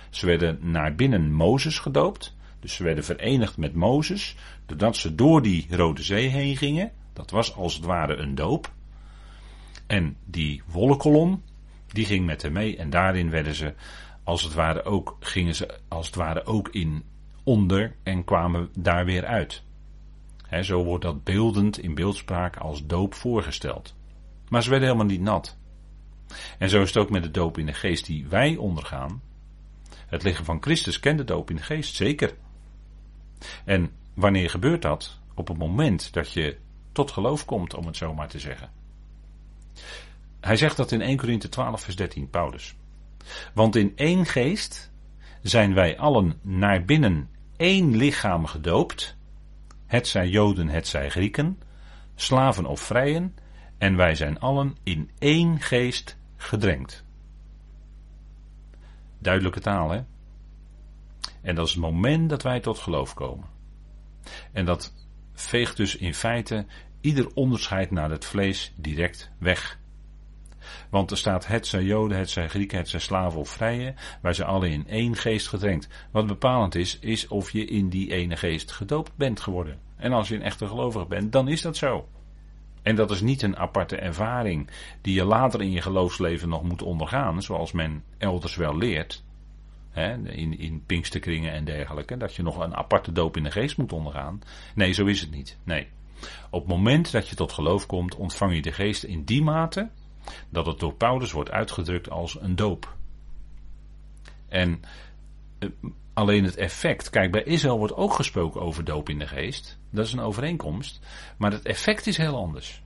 [0.09, 2.35] Ze werden naar binnen Mozes gedoopt.
[2.59, 4.35] Dus ze werden verenigd met Mozes.
[4.65, 6.91] Doordat ze door die Rode Zee heen gingen.
[7.13, 8.71] Dat was als het ware een doop.
[9.87, 11.43] En die wollenkolom,
[11.87, 12.77] die ging met hem mee.
[12.77, 13.73] En daarin werden ze,
[14.23, 17.03] als het ware ook, gingen ze als het ware ook in
[17.43, 19.63] onder en kwamen daar weer uit
[20.59, 23.95] zo wordt dat beeldend in beeldspraak als doop voorgesteld.
[24.49, 25.57] Maar ze werden helemaal niet nat.
[26.57, 29.21] En zo is het ook met de doop in de geest die wij ondergaan.
[30.07, 32.33] Het lichaam van Christus kent de doop in de geest, zeker.
[33.65, 35.19] En wanneer gebeurt dat?
[35.33, 36.57] Op het moment dat je
[36.91, 38.69] tot geloof komt, om het zo maar te zeggen.
[40.39, 42.75] Hij zegt dat in 1 Corinthië 12, vers 13, Paulus.
[43.53, 44.91] Want in één geest
[45.41, 49.17] zijn wij allen naar binnen één lichaam gedoopt
[49.91, 51.59] het zij Joden, het zij Grieken,
[52.15, 53.35] slaven of vrijen,
[53.77, 57.03] en wij zijn allen in één geest gedrenkt.
[59.17, 60.01] Duidelijke taal, hè?
[61.41, 63.47] En dat is het moment dat wij tot geloof komen.
[64.51, 64.93] En dat
[65.33, 66.65] veegt dus in feite
[67.01, 69.79] ieder onderscheid naar het vlees direct weg.
[70.89, 73.93] Want er staat het zijn Joden, het zijn Grieken, het zijn slaven of vrije.
[74.21, 75.87] Wij zijn alle in één geest gedrenkt.
[76.11, 79.79] Wat bepalend is, is of je in die ene geest gedoopt bent geworden.
[79.95, 82.07] En als je een echte gelovige bent, dan is dat zo.
[82.81, 84.69] En dat is niet een aparte ervaring
[85.01, 89.23] die je later in je geloofsleven nog moet ondergaan, zoals men elders wel leert.
[89.93, 93.93] In, in pinksterkringen en dergelijke, dat je nog een aparte doop in de geest moet
[93.93, 94.41] ondergaan.
[94.75, 95.57] Nee, zo is het niet.
[95.63, 95.87] Nee.
[96.49, 99.89] Op het moment dat je tot geloof komt, ontvang je de geest in die mate
[100.49, 102.95] dat het door Paulus wordt uitgedrukt als een doop.
[104.47, 104.81] En
[105.59, 105.69] eh,
[106.13, 109.79] alleen het effect, kijk, bij Israël wordt ook gesproken over doop in de geest.
[109.89, 110.99] Dat is een overeenkomst.
[111.37, 112.83] Maar het effect is heel anders.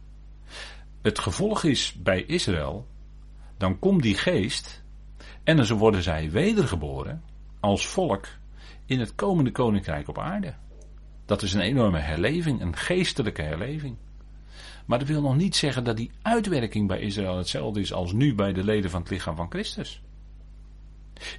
[1.01, 2.87] Het gevolg is bij Israël,
[3.57, 4.83] dan komt die geest
[5.43, 7.23] en dan worden zij wedergeboren
[7.59, 8.27] als volk
[8.85, 10.53] in het komende koninkrijk op aarde.
[11.25, 13.97] Dat is een enorme herleving, een geestelijke herleving.
[14.85, 18.35] Maar dat wil nog niet zeggen dat die uitwerking bij Israël hetzelfde is als nu
[18.35, 20.01] bij de leden van het lichaam van Christus.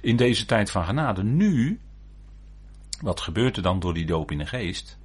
[0.01, 1.79] In deze tijd van genade, nu,
[3.01, 4.97] wat gebeurt er dan door die doop in de geest?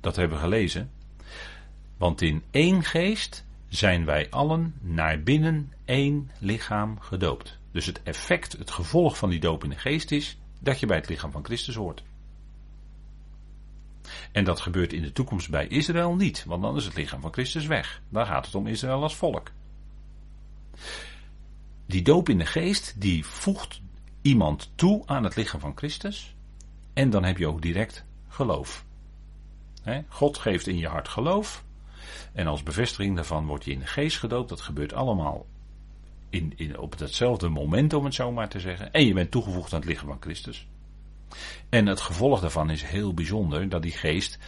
[0.00, 0.90] Dat hebben we gelezen.
[1.96, 7.58] Want in één geest zijn wij allen naar binnen één lichaam gedoopt.
[7.70, 10.96] Dus het effect, het gevolg van die doop in de geest is dat je bij
[10.96, 12.02] het lichaam van Christus hoort.
[14.32, 17.32] En dat gebeurt in de toekomst bij Israël niet, want dan is het lichaam van
[17.32, 18.02] Christus weg.
[18.08, 19.50] Daar gaat het om Israël als volk.
[21.86, 23.80] Die doop in de geest, die voegt
[24.22, 26.34] iemand toe aan het lichaam van Christus.
[26.92, 28.84] En dan heb je ook direct geloof.
[30.08, 31.64] God geeft in je hart geloof.
[32.32, 34.48] En als bevestiging daarvan word je in de geest gedoopt.
[34.48, 35.46] Dat gebeurt allemaal
[36.30, 38.92] in, in, op hetzelfde moment, om het zo maar te zeggen.
[38.92, 40.66] En je bent toegevoegd aan het lichaam van Christus.
[41.68, 44.38] En het gevolg daarvan is heel bijzonder dat die geest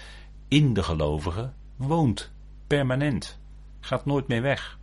[0.48, 2.32] in de gelovige woont.
[2.66, 3.38] Permanent.
[3.80, 4.78] Gaat nooit meer weg.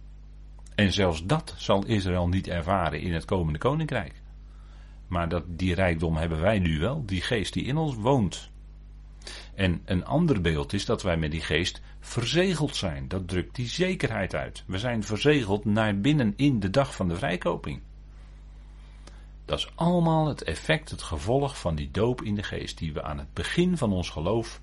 [0.76, 4.22] En zelfs dat zal Israël niet ervaren in het komende koninkrijk.
[5.08, 8.52] Maar dat, die rijkdom hebben wij nu wel, die geest die in ons woont.
[9.56, 13.08] En een ander beeld is dat wij met die geest verzegeld zijn.
[13.08, 14.64] Dat drukt die zekerheid uit.
[14.68, 17.82] We zijn verzegeld naar binnen in de dag van de vrijkoping.
[19.46, 23.04] Dat is allemaal het effect, het gevolg van die doop in de geest, die we
[23.04, 24.62] aan het begin van ons geloof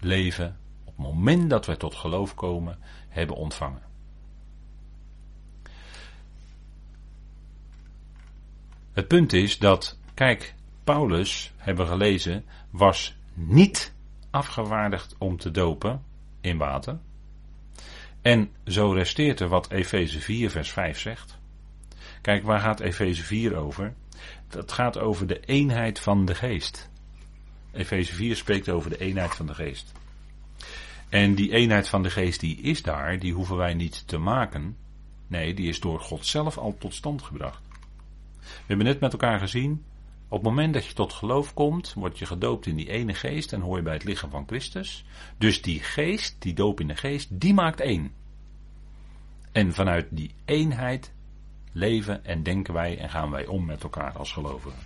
[0.00, 3.82] leven, op het moment dat we tot geloof komen, hebben ontvangen.
[8.92, 13.94] Het punt is dat, kijk, Paulus, hebben gelezen, was niet
[14.30, 16.04] afgewaardigd om te dopen
[16.40, 16.98] in water.
[18.22, 21.38] En zo resteert er wat Efeze 4, vers 5 zegt.
[22.20, 23.94] Kijk, waar gaat Efeze 4 over?
[24.48, 26.90] Dat gaat over de eenheid van de geest.
[27.72, 29.92] Efeze 4 spreekt over de eenheid van de geest.
[31.08, 34.76] En die eenheid van de geest die is daar, die hoeven wij niet te maken.
[35.26, 37.62] Nee, die is door God zelf al tot stand gebracht.
[38.40, 39.84] We hebben net met elkaar gezien,
[40.28, 43.52] op het moment dat je tot geloof komt, word je gedoopt in die ene geest
[43.52, 45.04] en hoor je bij het lichaam van Christus.
[45.38, 48.12] Dus die geest, die doop in de geest, die maakt één.
[49.52, 51.12] En vanuit die eenheid
[51.76, 54.78] leven en denken wij en gaan wij om met elkaar als gelovigen.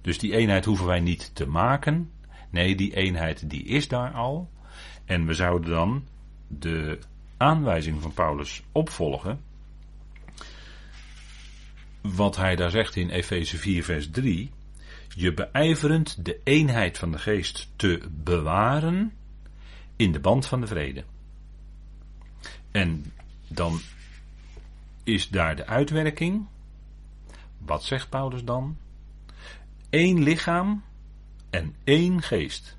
[0.00, 2.10] Dus die eenheid hoeven wij niet te maken.
[2.50, 4.50] Nee, die eenheid die is daar al.
[5.04, 6.04] En we zouden dan
[6.46, 6.98] de
[7.36, 9.40] aanwijzing van Paulus opvolgen.
[12.00, 14.50] Wat hij daar zegt in Efeze 4, vers 3.
[15.14, 19.12] Je beijverend de eenheid van de geest te bewaren
[19.96, 21.04] in de band van de vrede.
[22.70, 23.12] En
[23.48, 23.80] dan
[25.08, 26.46] is daar de uitwerking.
[27.58, 28.76] Wat zegt Paulus dan?
[29.90, 30.82] Eén lichaam
[31.50, 32.76] en één geest.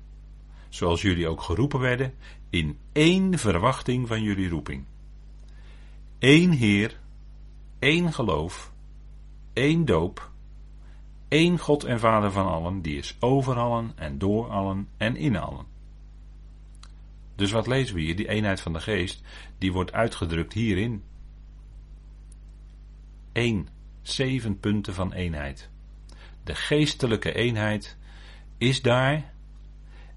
[0.68, 2.14] Zoals jullie ook geroepen werden
[2.50, 4.84] in één verwachting van jullie roeping.
[6.18, 6.98] Eén Heer,
[7.78, 8.72] één geloof,
[9.52, 10.30] één doop,
[11.28, 15.36] één God en Vader van allen, die is over allen en door allen en in
[15.36, 15.66] allen.
[17.34, 18.16] Dus wat lezen we hier?
[18.16, 19.22] Die eenheid van de geest,
[19.58, 21.02] die wordt uitgedrukt hierin.
[23.32, 23.68] Eén,
[24.02, 25.70] zeven punten van eenheid.
[26.44, 27.96] De geestelijke eenheid
[28.58, 29.32] is daar.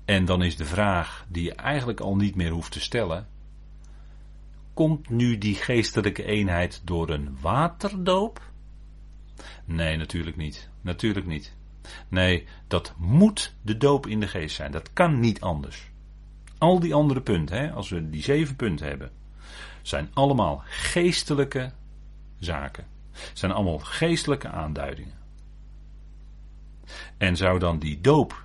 [0.06, 3.28] En dan is de vraag die je eigenlijk al niet meer hoeft te stellen.
[4.74, 8.52] Komt nu die geestelijke eenheid door een waterdoop?
[9.66, 10.70] Nee, natuurlijk niet.
[10.82, 11.56] Natuurlijk niet.
[12.08, 14.72] Nee, dat moet de doop in de geest zijn.
[14.72, 15.92] Dat kan niet anders.
[16.58, 19.12] Al die andere punten, hè, als we die zeven punten hebben,
[19.82, 21.72] zijn allemaal geestelijke
[22.40, 22.86] zaken.
[23.34, 25.22] Zijn allemaal geestelijke aanduidingen.
[27.18, 28.44] En zou dan die doop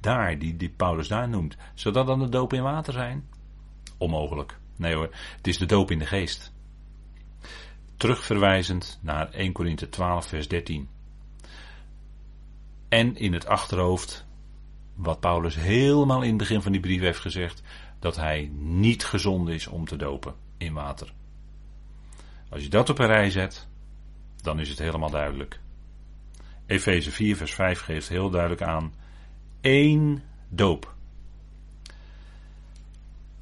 [0.00, 3.28] daar, die, die Paulus daar noemt, zou dat dan de doop in water zijn?
[3.98, 4.58] Onmogelijk.
[4.76, 6.52] Nee hoor, het is de doop in de geest.
[7.96, 10.88] terugverwijzend naar 1 Korinthe 12 vers 13.
[12.88, 14.26] En in het achterhoofd
[14.94, 17.62] wat Paulus helemaal in het begin van die brief heeft gezegd,
[17.98, 21.12] dat hij niet gezond is om te dopen in water.
[22.48, 23.68] Als je dat op een rij zet,
[24.48, 25.60] dan is het helemaal duidelijk.
[26.66, 28.94] Efeze 4 vers 5 geeft heel duidelijk aan
[29.60, 30.94] één doop.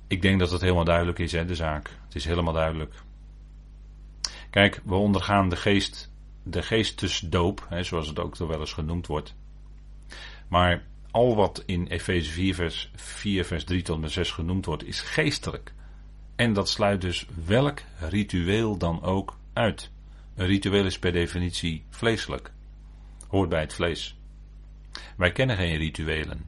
[0.07, 1.90] Ik denk dat het helemaal duidelijk is, hè, de zaak.
[2.04, 2.94] Het is helemaal duidelijk.
[4.50, 9.34] Kijk, we ondergaan de geest, de geestesdoop, hè, zoals het ook wel eens genoemd wordt.
[10.48, 14.66] Maar al wat in Efeze 4 vers, 4 vers 3 tot en met 6 genoemd
[14.66, 15.72] wordt, is geestelijk.
[16.36, 19.90] En dat sluit dus welk ritueel dan ook uit.
[20.37, 22.51] Een ritueel is per definitie vleeselijk.
[23.28, 24.18] Hoort bij het vlees.
[25.16, 26.45] Wij kennen geen rituelen.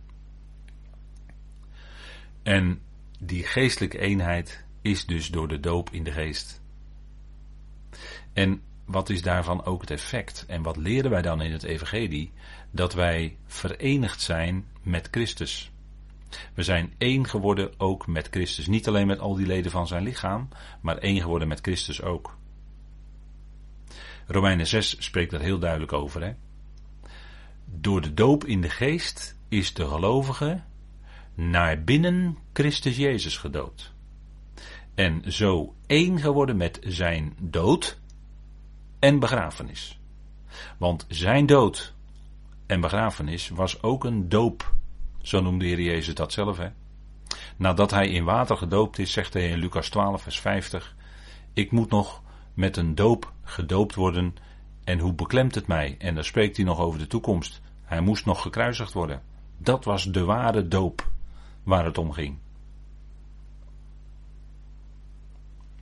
[2.42, 2.80] En
[3.18, 6.62] die geestelijke eenheid is dus door de doop in de geest.
[8.32, 10.44] En wat is daarvan ook het effect?
[10.46, 12.32] En wat leren wij dan in het Evangelie?
[12.70, 15.70] Dat wij verenigd zijn met Christus.
[16.54, 18.66] We zijn één geworden ook met Christus.
[18.66, 20.48] Niet alleen met al die leden van zijn lichaam,
[20.80, 22.36] maar één geworden met Christus ook.
[24.30, 26.22] Romeinen 6 spreekt daar heel duidelijk over.
[26.22, 26.32] Hè?
[27.64, 30.62] Door de doop in de geest is de gelovige
[31.34, 33.92] naar binnen Christus Jezus gedoopt.
[34.94, 37.98] En zo één geworden met zijn dood
[38.98, 39.98] en begrafenis.
[40.78, 41.94] Want zijn dood
[42.66, 44.74] en begrafenis was ook een doop.
[45.22, 46.56] Zo noemde de Heer Jezus dat zelf.
[46.56, 46.68] Hè?
[47.56, 50.94] Nadat hij in water gedoopt is, zegt hij in Lucas 12, vers 50:
[51.52, 52.22] Ik moet nog
[52.58, 54.34] met een doop gedoopt worden.
[54.84, 55.94] En hoe beklemt het mij?
[55.98, 57.60] En dan spreekt hij nog over de toekomst.
[57.84, 59.22] Hij moest nog gekruisigd worden.
[59.58, 61.08] Dat was de ware doop
[61.62, 62.38] waar het om ging.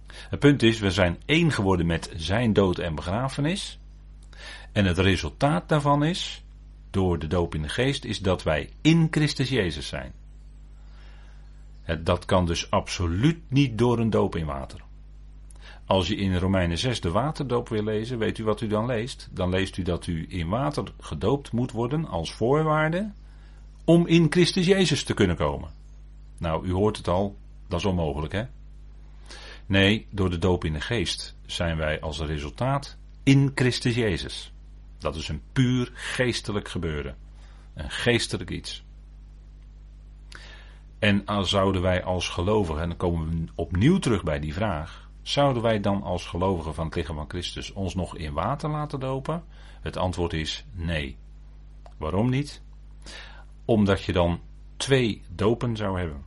[0.06, 3.78] Het punt is, we zijn één geworden met zijn dood en begrafenis.
[4.72, 6.44] En het resultaat daarvan is,
[6.90, 10.12] door de doop in de geest, is dat wij in Christus Jezus zijn.
[12.02, 14.85] Dat kan dus absoluut niet door een doop in water.
[15.86, 19.28] Als je in Romeinen 6 de waterdoop wil lezen, weet u wat u dan leest?
[19.32, 23.12] Dan leest u dat u in water gedoopt moet worden als voorwaarde
[23.84, 25.70] om in Christus Jezus te kunnen komen.
[26.38, 27.36] Nou, u hoort het al,
[27.68, 28.44] dat is onmogelijk hè.
[29.66, 34.52] Nee, door de doop in de geest zijn wij als resultaat in Christus Jezus.
[34.98, 37.16] Dat is een puur geestelijk gebeuren.
[37.74, 38.84] Een geestelijk iets.
[40.98, 45.05] En als zouden wij als gelovigen, en dan komen we opnieuw terug bij die vraag,
[45.28, 49.00] zouden wij dan als gelovigen van het lichaam van Christus ons nog in water laten
[49.00, 49.44] dopen?
[49.80, 51.16] Het antwoord is nee.
[51.96, 52.62] Waarom niet?
[53.64, 54.40] Omdat je dan
[54.76, 56.24] twee dopen zou hebben.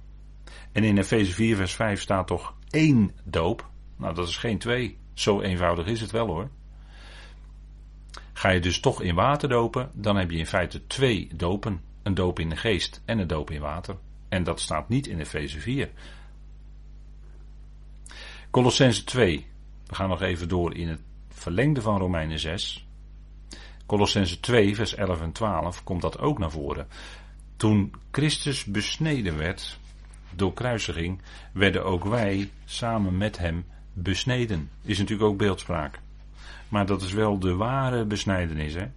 [0.72, 3.70] En in Efeze 4 vers 5 staat toch één doop.
[3.96, 4.98] Nou, dat is geen twee.
[5.14, 6.50] Zo eenvoudig is het wel hoor.
[8.34, 11.82] Ga je dus toch in water dopen, dan heb je in feite twee dopen.
[12.04, 13.98] Een doop in de geest en een doop in water.
[14.30, 15.90] En dat staat niet in Efeze 4.
[18.52, 19.46] Colossense 2.
[19.86, 22.88] We gaan nog even door in het verlengde van Romeinen 6.
[23.86, 26.88] Colossense 2, vers 11 en 12 komt dat ook naar voren.
[27.58, 29.80] Toen Christus besneden werd,
[30.36, 31.22] door kruisiging
[31.54, 34.70] werden ook wij samen met hem besneden.
[34.82, 36.00] Is natuurlijk ook beeldspraak.
[36.70, 38.74] Maar dat is wel de ware besnijdenis.
[38.74, 38.88] Hè?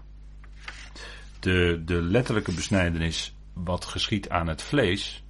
[1.40, 5.21] De, de letterlijke besnijdenis wat geschiet aan het vlees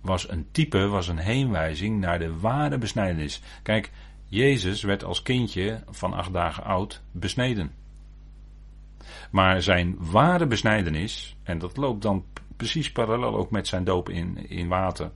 [0.00, 3.40] was een type, was een heenwijzing naar de ware besnijdenis.
[3.62, 3.90] Kijk,
[4.26, 7.72] Jezus werd als kindje van acht dagen oud besneden.
[9.30, 12.24] Maar zijn ware besnijdenis, en dat loopt dan
[12.56, 15.10] precies parallel ook met zijn doop in, in water,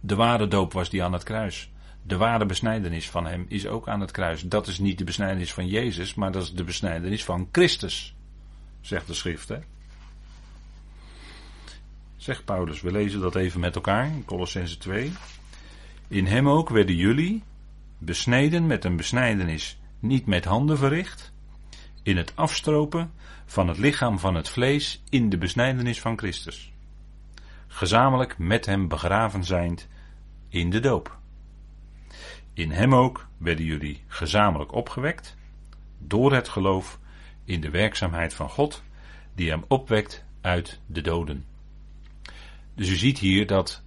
[0.00, 1.70] de ware doop was die aan het kruis.
[2.02, 4.42] De ware besnijdenis van hem is ook aan het kruis.
[4.42, 8.16] Dat is niet de besnijdenis van Jezus, maar dat is de besnijdenis van Christus,
[8.80, 9.52] zegt de schrift.
[12.22, 15.12] Zegt Paulus, we lezen dat even met elkaar in Colossense 2.
[16.08, 17.42] In hem ook werden jullie
[17.98, 21.32] besneden met een besnijdenis niet met handen verricht,
[22.02, 23.12] in het afstropen
[23.46, 26.72] van het lichaam van het vlees in de besnijdenis van Christus.
[27.66, 29.88] Gezamenlijk met hem begraven zijnd
[30.48, 31.18] in de doop.
[32.52, 35.36] In hem ook werden jullie gezamenlijk opgewekt
[35.98, 36.98] door het geloof
[37.44, 38.82] in de werkzaamheid van God
[39.34, 41.51] die hem opwekt uit de doden.
[42.74, 43.82] Dus u ziet hier dat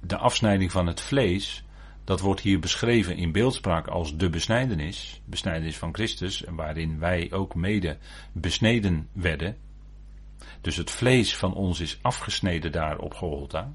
[0.00, 1.64] de afsnijding van het vlees,
[2.04, 7.54] dat wordt hier beschreven in beeldspraak als de besnijdenis, besnijdenis van Christus, waarin wij ook
[7.54, 7.98] mede
[8.32, 9.56] besneden werden.
[10.60, 13.72] Dus het vlees van ons is afgesneden daar op Golgotha.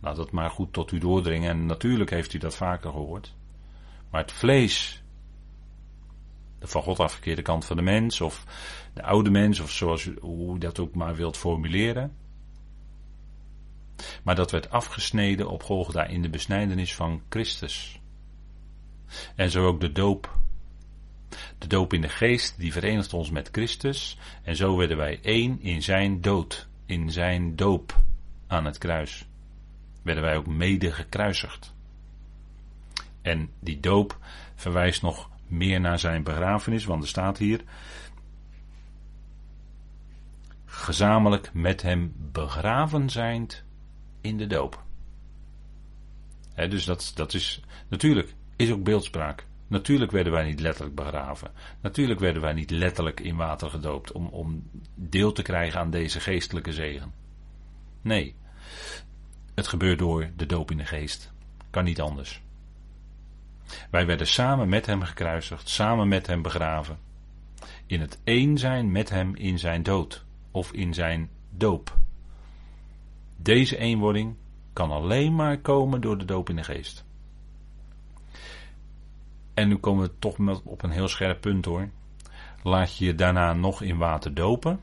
[0.00, 1.50] Laat het maar goed tot u doordringen.
[1.50, 3.34] En natuurlijk heeft u dat vaker gehoord.
[4.10, 5.02] Maar het vlees,
[6.68, 8.44] van God afgekeerde kant van de mens, of
[8.94, 12.16] de oude mens, of zoals hoe dat ook maar wilt formuleren.
[14.22, 18.00] Maar dat werd afgesneden op Golgotha in de besnijdenis van Christus.
[19.34, 20.38] En zo ook de doop.
[21.58, 24.18] De doop in de geest, die verenigt ons met Christus.
[24.42, 27.96] En zo werden wij één in zijn dood, in zijn doop
[28.46, 29.26] aan het kruis.
[30.02, 31.74] Werden wij ook mede gekruisigd.
[33.22, 34.18] En die doop
[34.54, 37.60] verwijst nog meer naar zijn begrafenis, want er staat hier.
[40.64, 43.64] Gezamenlijk met hem begraven zijnd
[44.20, 44.82] in de doop.
[46.54, 49.46] dus dat, dat is natuurlijk is ook beeldspraak.
[49.66, 51.50] Natuurlijk werden wij niet letterlijk begraven.
[51.80, 56.20] Natuurlijk werden wij niet letterlijk in water gedoopt om, om deel te krijgen aan deze
[56.20, 57.12] geestelijke zegen.
[58.02, 58.34] Nee,
[59.54, 61.32] het gebeurt door de doop in de geest.
[61.70, 62.42] Kan niet anders.
[63.90, 66.98] Wij werden samen met hem gekruisigd, samen met hem begraven.
[67.86, 71.98] In het één zijn met hem in zijn dood of in zijn doop.
[73.36, 74.34] Deze eenwording
[74.72, 77.04] kan alleen maar komen door de doop in de geest.
[79.54, 81.88] En nu komen we toch op een heel scherp punt hoor.
[82.62, 84.80] Laat je je daarna nog in water dopen,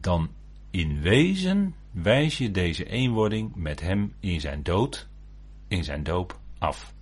[0.00, 0.30] dan
[0.70, 5.08] in wezen wijs je deze eenwording met hem in zijn dood,
[5.68, 6.94] in zijn doop af.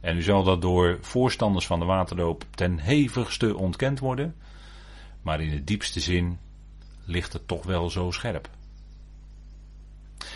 [0.00, 4.34] En nu zal dat door voorstanders van de waterdoop ten hevigste ontkend worden,
[5.22, 6.38] maar in de diepste zin
[7.04, 8.48] ligt het toch wel zo scherp.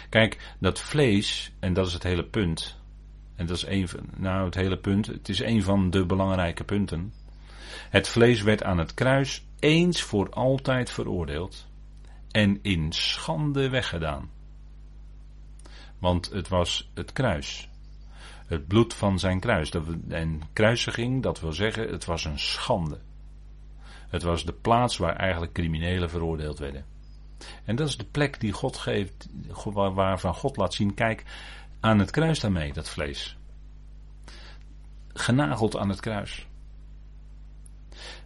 [0.08, 2.80] Kijk, dat vlees, en dat is het hele punt,
[3.36, 6.64] en dat is een van, nou het hele punt, het is een van de belangrijke
[6.64, 7.12] punten.
[7.90, 11.66] Het vlees werd aan het kruis eens voor altijd veroordeeld
[12.30, 14.30] en in schande weggedaan.
[15.98, 17.68] Want het was het kruis.
[18.54, 19.70] Het bloed van zijn kruis.
[20.08, 22.98] En kruisiging, dat wil zeggen, het was een schande.
[24.08, 26.84] Het was de plaats waar eigenlijk criminelen veroordeeld werden.
[27.64, 29.28] En dat is de plek die God geeft,
[29.72, 31.24] waarvan God laat zien, kijk,
[31.80, 33.36] aan het kruis daarmee, dat vlees.
[35.08, 36.46] Genageld aan het kruis.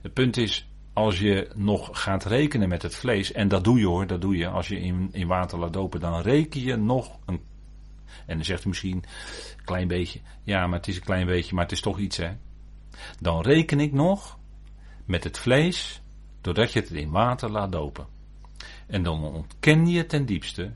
[0.00, 3.86] Het punt is, als je nog gaat rekenen met het vlees, en dat doe je
[3.86, 7.18] hoor, dat doe je, als je in, in water laat dopen, dan reken je nog
[7.26, 7.40] een.
[8.26, 9.04] En dan zegt u misschien,
[9.64, 12.30] klein beetje, ja, maar het is een klein beetje, maar het is toch iets hè.
[13.20, 14.38] Dan reken ik nog
[15.04, 16.02] met het vlees,
[16.40, 18.06] doordat je het in water laat dopen.
[18.86, 20.72] En dan ontken je ten diepste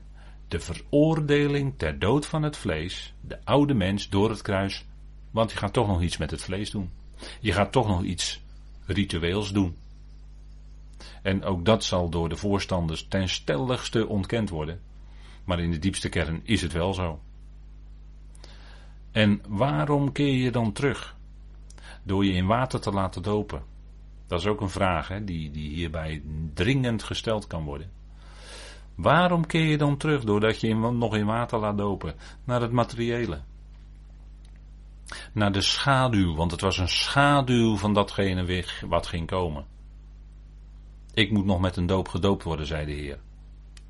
[0.47, 4.85] de veroordeling ter dood van het vlees, de oude mens door het kruis,
[5.31, 6.91] want je gaat toch nog iets met het vlees doen.
[7.39, 8.41] Je gaat toch nog iets
[8.85, 9.77] ritueels doen.
[11.21, 14.81] En ook dat zal door de voorstanders ten stelligste ontkend worden.
[15.43, 17.19] Maar in de diepste kern is het wel zo.
[19.11, 21.15] En waarom keer je dan terug?
[22.03, 23.63] Door je in water te laten dopen.
[24.27, 26.23] Dat is ook een vraag hè, die, die hierbij
[26.53, 27.91] dringend gesteld kan worden.
[28.95, 32.15] Waarom keer je dan terug doordat je nog in water laat dopen?
[32.43, 33.41] Naar het materiële.
[35.33, 39.65] Naar de schaduw, want het was een schaduw van datgene wat ging komen.
[41.13, 43.19] Ik moet nog met een doop gedoopt worden, zei de Heer.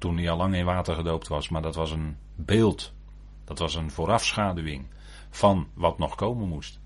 [0.03, 2.93] Toen hij al lang in water gedoopt was, maar dat was een beeld.
[3.43, 4.85] Dat was een voorafschaduwing
[5.29, 6.79] van wat nog komen moest.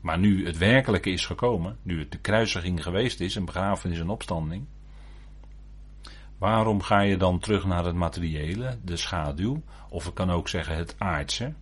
[0.00, 4.08] Maar nu het werkelijke is gekomen, nu het de kruisiging geweest is, een begrafenis en
[4.08, 4.66] opstanding,
[6.38, 10.76] Waarom ga je dan terug naar het materiële, de schaduw, of ik kan ook zeggen
[10.76, 11.54] het aardse,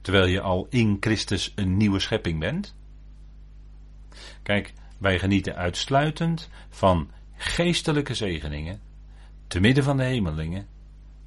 [0.00, 2.74] terwijl je al in Christus een nieuwe schepping bent?
[4.42, 8.80] Kijk, wij genieten uitsluitend van geestelijke zegeningen,
[9.50, 10.66] te midden van de hemelingen,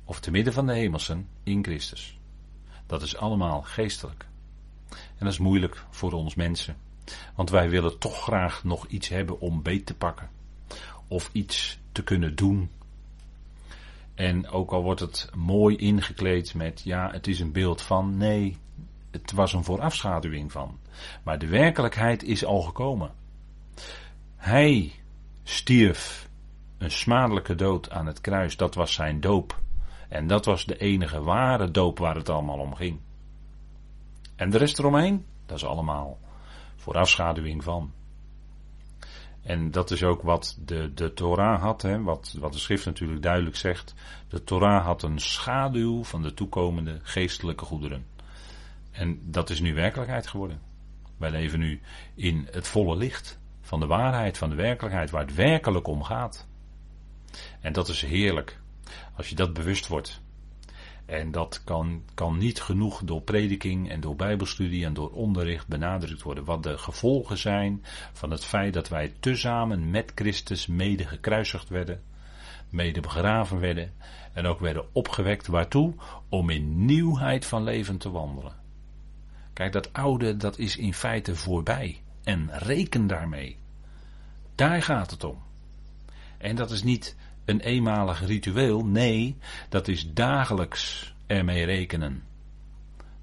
[0.03, 2.19] of te midden van de hemelsen in Christus.
[2.86, 4.26] Dat is allemaal geestelijk.
[4.89, 6.78] En dat is moeilijk voor ons mensen,
[7.36, 10.30] want wij willen toch graag nog iets hebben om beet te pakken,
[11.07, 12.69] of iets te kunnen doen.
[14.15, 18.57] En ook al wordt het mooi ingekleed met ja, het is een beeld van, nee,
[19.11, 20.80] het was een voorafschaduwing van.
[21.24, 23.11] Maar de werkelijkheid is al gekomen.
[24.36, 24.91] Hij
[25.43, 26.32] stierf
[26.84, 29.62] een smadelijke dood aan het kruis, dat was zijn doop.
[30.10, 33.00] En dat was de enige ware doop waar het allemaal om ging.
[34.36, 36.20] En de rest eromheen, dat is allemaal
[36.76, 37.92] voorafschaduwing van.
[39.42, 43.22] En dat is ook wat de, de Torah had, hè, wat, wat de schrift natuurlijk
[43.22, 43.94] duidelijk zegt.
[44.28, 48.06] De Torah had een schaduw van de toekomende geestelijke goederen.
[48.92, 50.62] En dat is nu werkelijkheid geworden.
[51.18, 51.82] Wij leven nu
[52.16, 56.48] in het volle licht van de waarheid, van de werkelijkheid, waar het werkelijk om gaat.
[57.62, 58.60] En dat is heerlijk.
[59.16, 60.22] Als je dat bewust wordt.
[61.06, 66.22] En dat kan, kan niet genoeg door prediking en door bijbelstudie en door onderricht benadrukt
[66.22, 66.46] worden.
[66.46, 72.02] Wat de gevolgen zijn van het feit dat wij tezamen met Christus mede gekruisigd werden,
[72.70, 73.94] mede begraven werden
[74.34, 75.48] en ook werden opgewekt.
[75.48, 75.94] Waartoe?
[76.30, 78.56] Om in nieuwheid van leven te wandelen.
[79.54, 82.02] Kijk, dat oude, dat is in feite voorbij.
[82.24, 83.58] En reken daarmee.
[84.56, 85.38] Daar gaat het om.
[86.44, 87.16] En dat is niet
[87.46, 88.86] een eenmalig ritueel.
[88.86, 89.38] Nee,
[89.70, 92.24] dat is dagelijks ermee rekenen.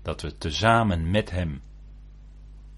[0.02, 1.60] Dat we tezamen met Hem,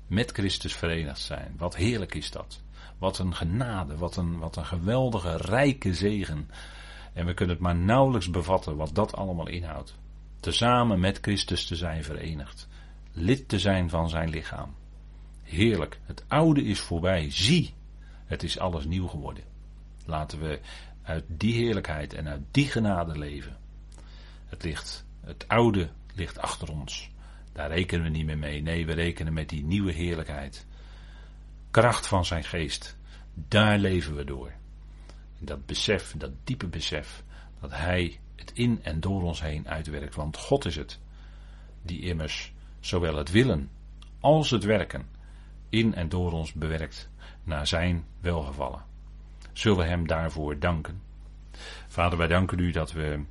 [0.06, 1.54] met Christus verenigd zijn.
[1.58, 2.60] Wat heerlijk is dat.
[2.98, 6.50] Wat een genade, wat een, wat een geweldige, rijke zegen.
[7.12, 9.94] En we kunnen het maar nauwelijks bevatten wat dat allemaal inhoudt.
[10.40, 12.68] Tezamen met Christus te zijn verenigd.
[13.12, 14.74] Lid te zijn van zijn lichaam.
[15.42, 16.00] Heerlijk.
[16.06, 17.30] Het oude is voorbij.
[17.30, 17.74] Zie,
[18.26, 19.51] het is alles nieuw geworden.
[20.12, 20.60] Laten we
[21.02, 23.56] uit die heerlijkheid en uit die genade leven.
[24.46, 27.10] Het ligt, het oude ligt achter ons.
[27.52, 28.62] Daar rekenen we niet meer mee.
[28.62, 30.66] Nee, we rekenen met die nieuwe heerlijkheid.
[31.70, 32.96] Kracht van zijn geest.
[33.34, 34.52] Daar leven we door.
[35.38, 37.22] In dat besef, dat diepe besef,
[37.60, 40.14] dat hij het in en door ons heen uitwerkt.
[40.14, 40.98] Want God is het,
[41.82, 43.70] die immers zowel het willen
[44.20, 45.06] als het werken
[45.68, 47.08] in en door ons bewerkt
[47.44, 48.90] naar zijn welgevallen
[49.52, 51.02] zullen Hem daarvoor danken.
[51.88, 53.24] Vader, wij danken U dat we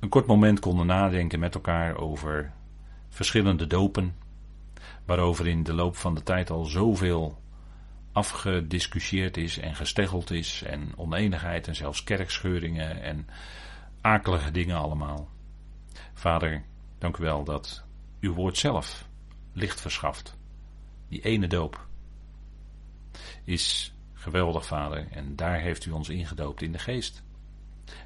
[0.00, 2.52] een kort moment konden nadenken met elkaar over
[3.08, 4.16] verschillende dopen,
[5.04, 7.42] waarover in de loop van de tijd al zoveel
[8.12, 13.26] afgediscussieerd is en gesteggeld is en oneenigheid en zelfs kerkscheuringen en
[14.00, 15.28] akelige dingen allemaal.
[16.14, 16.64] Vader,
[16.98, 17.84] dank u wel dat
[18.20, 19.08] uw woord zelf
[19.52, 20.36] licht verschaft.
[21.08, 21.86] Die ene doop
[23.44, 23.95] is
[24.26, 25.06] Geweldig, Vader.
[25.10, 27.22] En daar heeft u ons ingedoopt in de geest.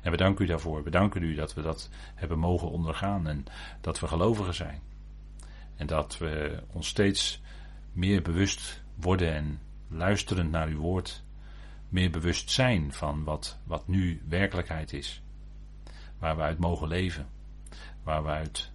[0.02, 0.84] En we danken u daarvoor.
[0.84, 3.44] We danken u dat we dat hebben mogen ondergaan en
[3.80, 4.80] dat we gelovigen zijn.
[5.76, 7.40] En dat we ons steeds
[7.92, 11.22] meer bewust worden en luisterend naar uw woord,
[11.88, 15.22] meer bewust zijn van wat, wat nu werkelijkheid is.
[16.18, 17.26] Waar we uit mogen leven.
[18.02, 18.70] Waar we uit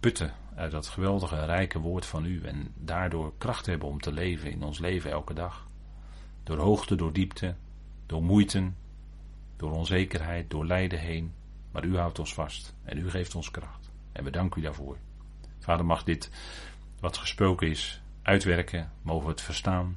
[0.00, 4.50] putten uit dat geweldige, rijke woord van u en daardoor kracht hebben om te leven
[4.50, 5.67] in ons leven elke dag.
[6.48, 7.54] Door hoogte, door diepte,
[8.06, 8.72] door moeite,
[9.56, 11.34] door onzekerheid, door lijden heen.
[11.70, 13.90] Maar u houdt ons vast en u geeft ons kracht.
[14.12, 14.96] En we danken u daarvoor.
[15.58, 16.30] Vader, mag dit
[17.00, 19.96] wat gesproken is uitwerken, mogen we het verstaan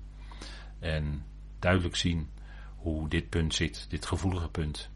[0.80, 1.26] en
[1.60, 2.30] duidelijk zien
[2.76, 4.90] hoe dit punt zit, dit gevoelige punt.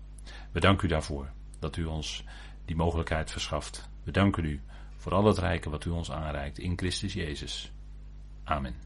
[0.52, 1.30] We danken u daarvoor
[1.60, 2.24] dat u ons
[2.66, 3.90] die mogelijkheid verschaft.
[4.04, 4.62] We danken u
[4.98, 7.72] voor al het rijke wat u ons aanreikt in Christus Jezus.
[8.44, 8.85] Amen.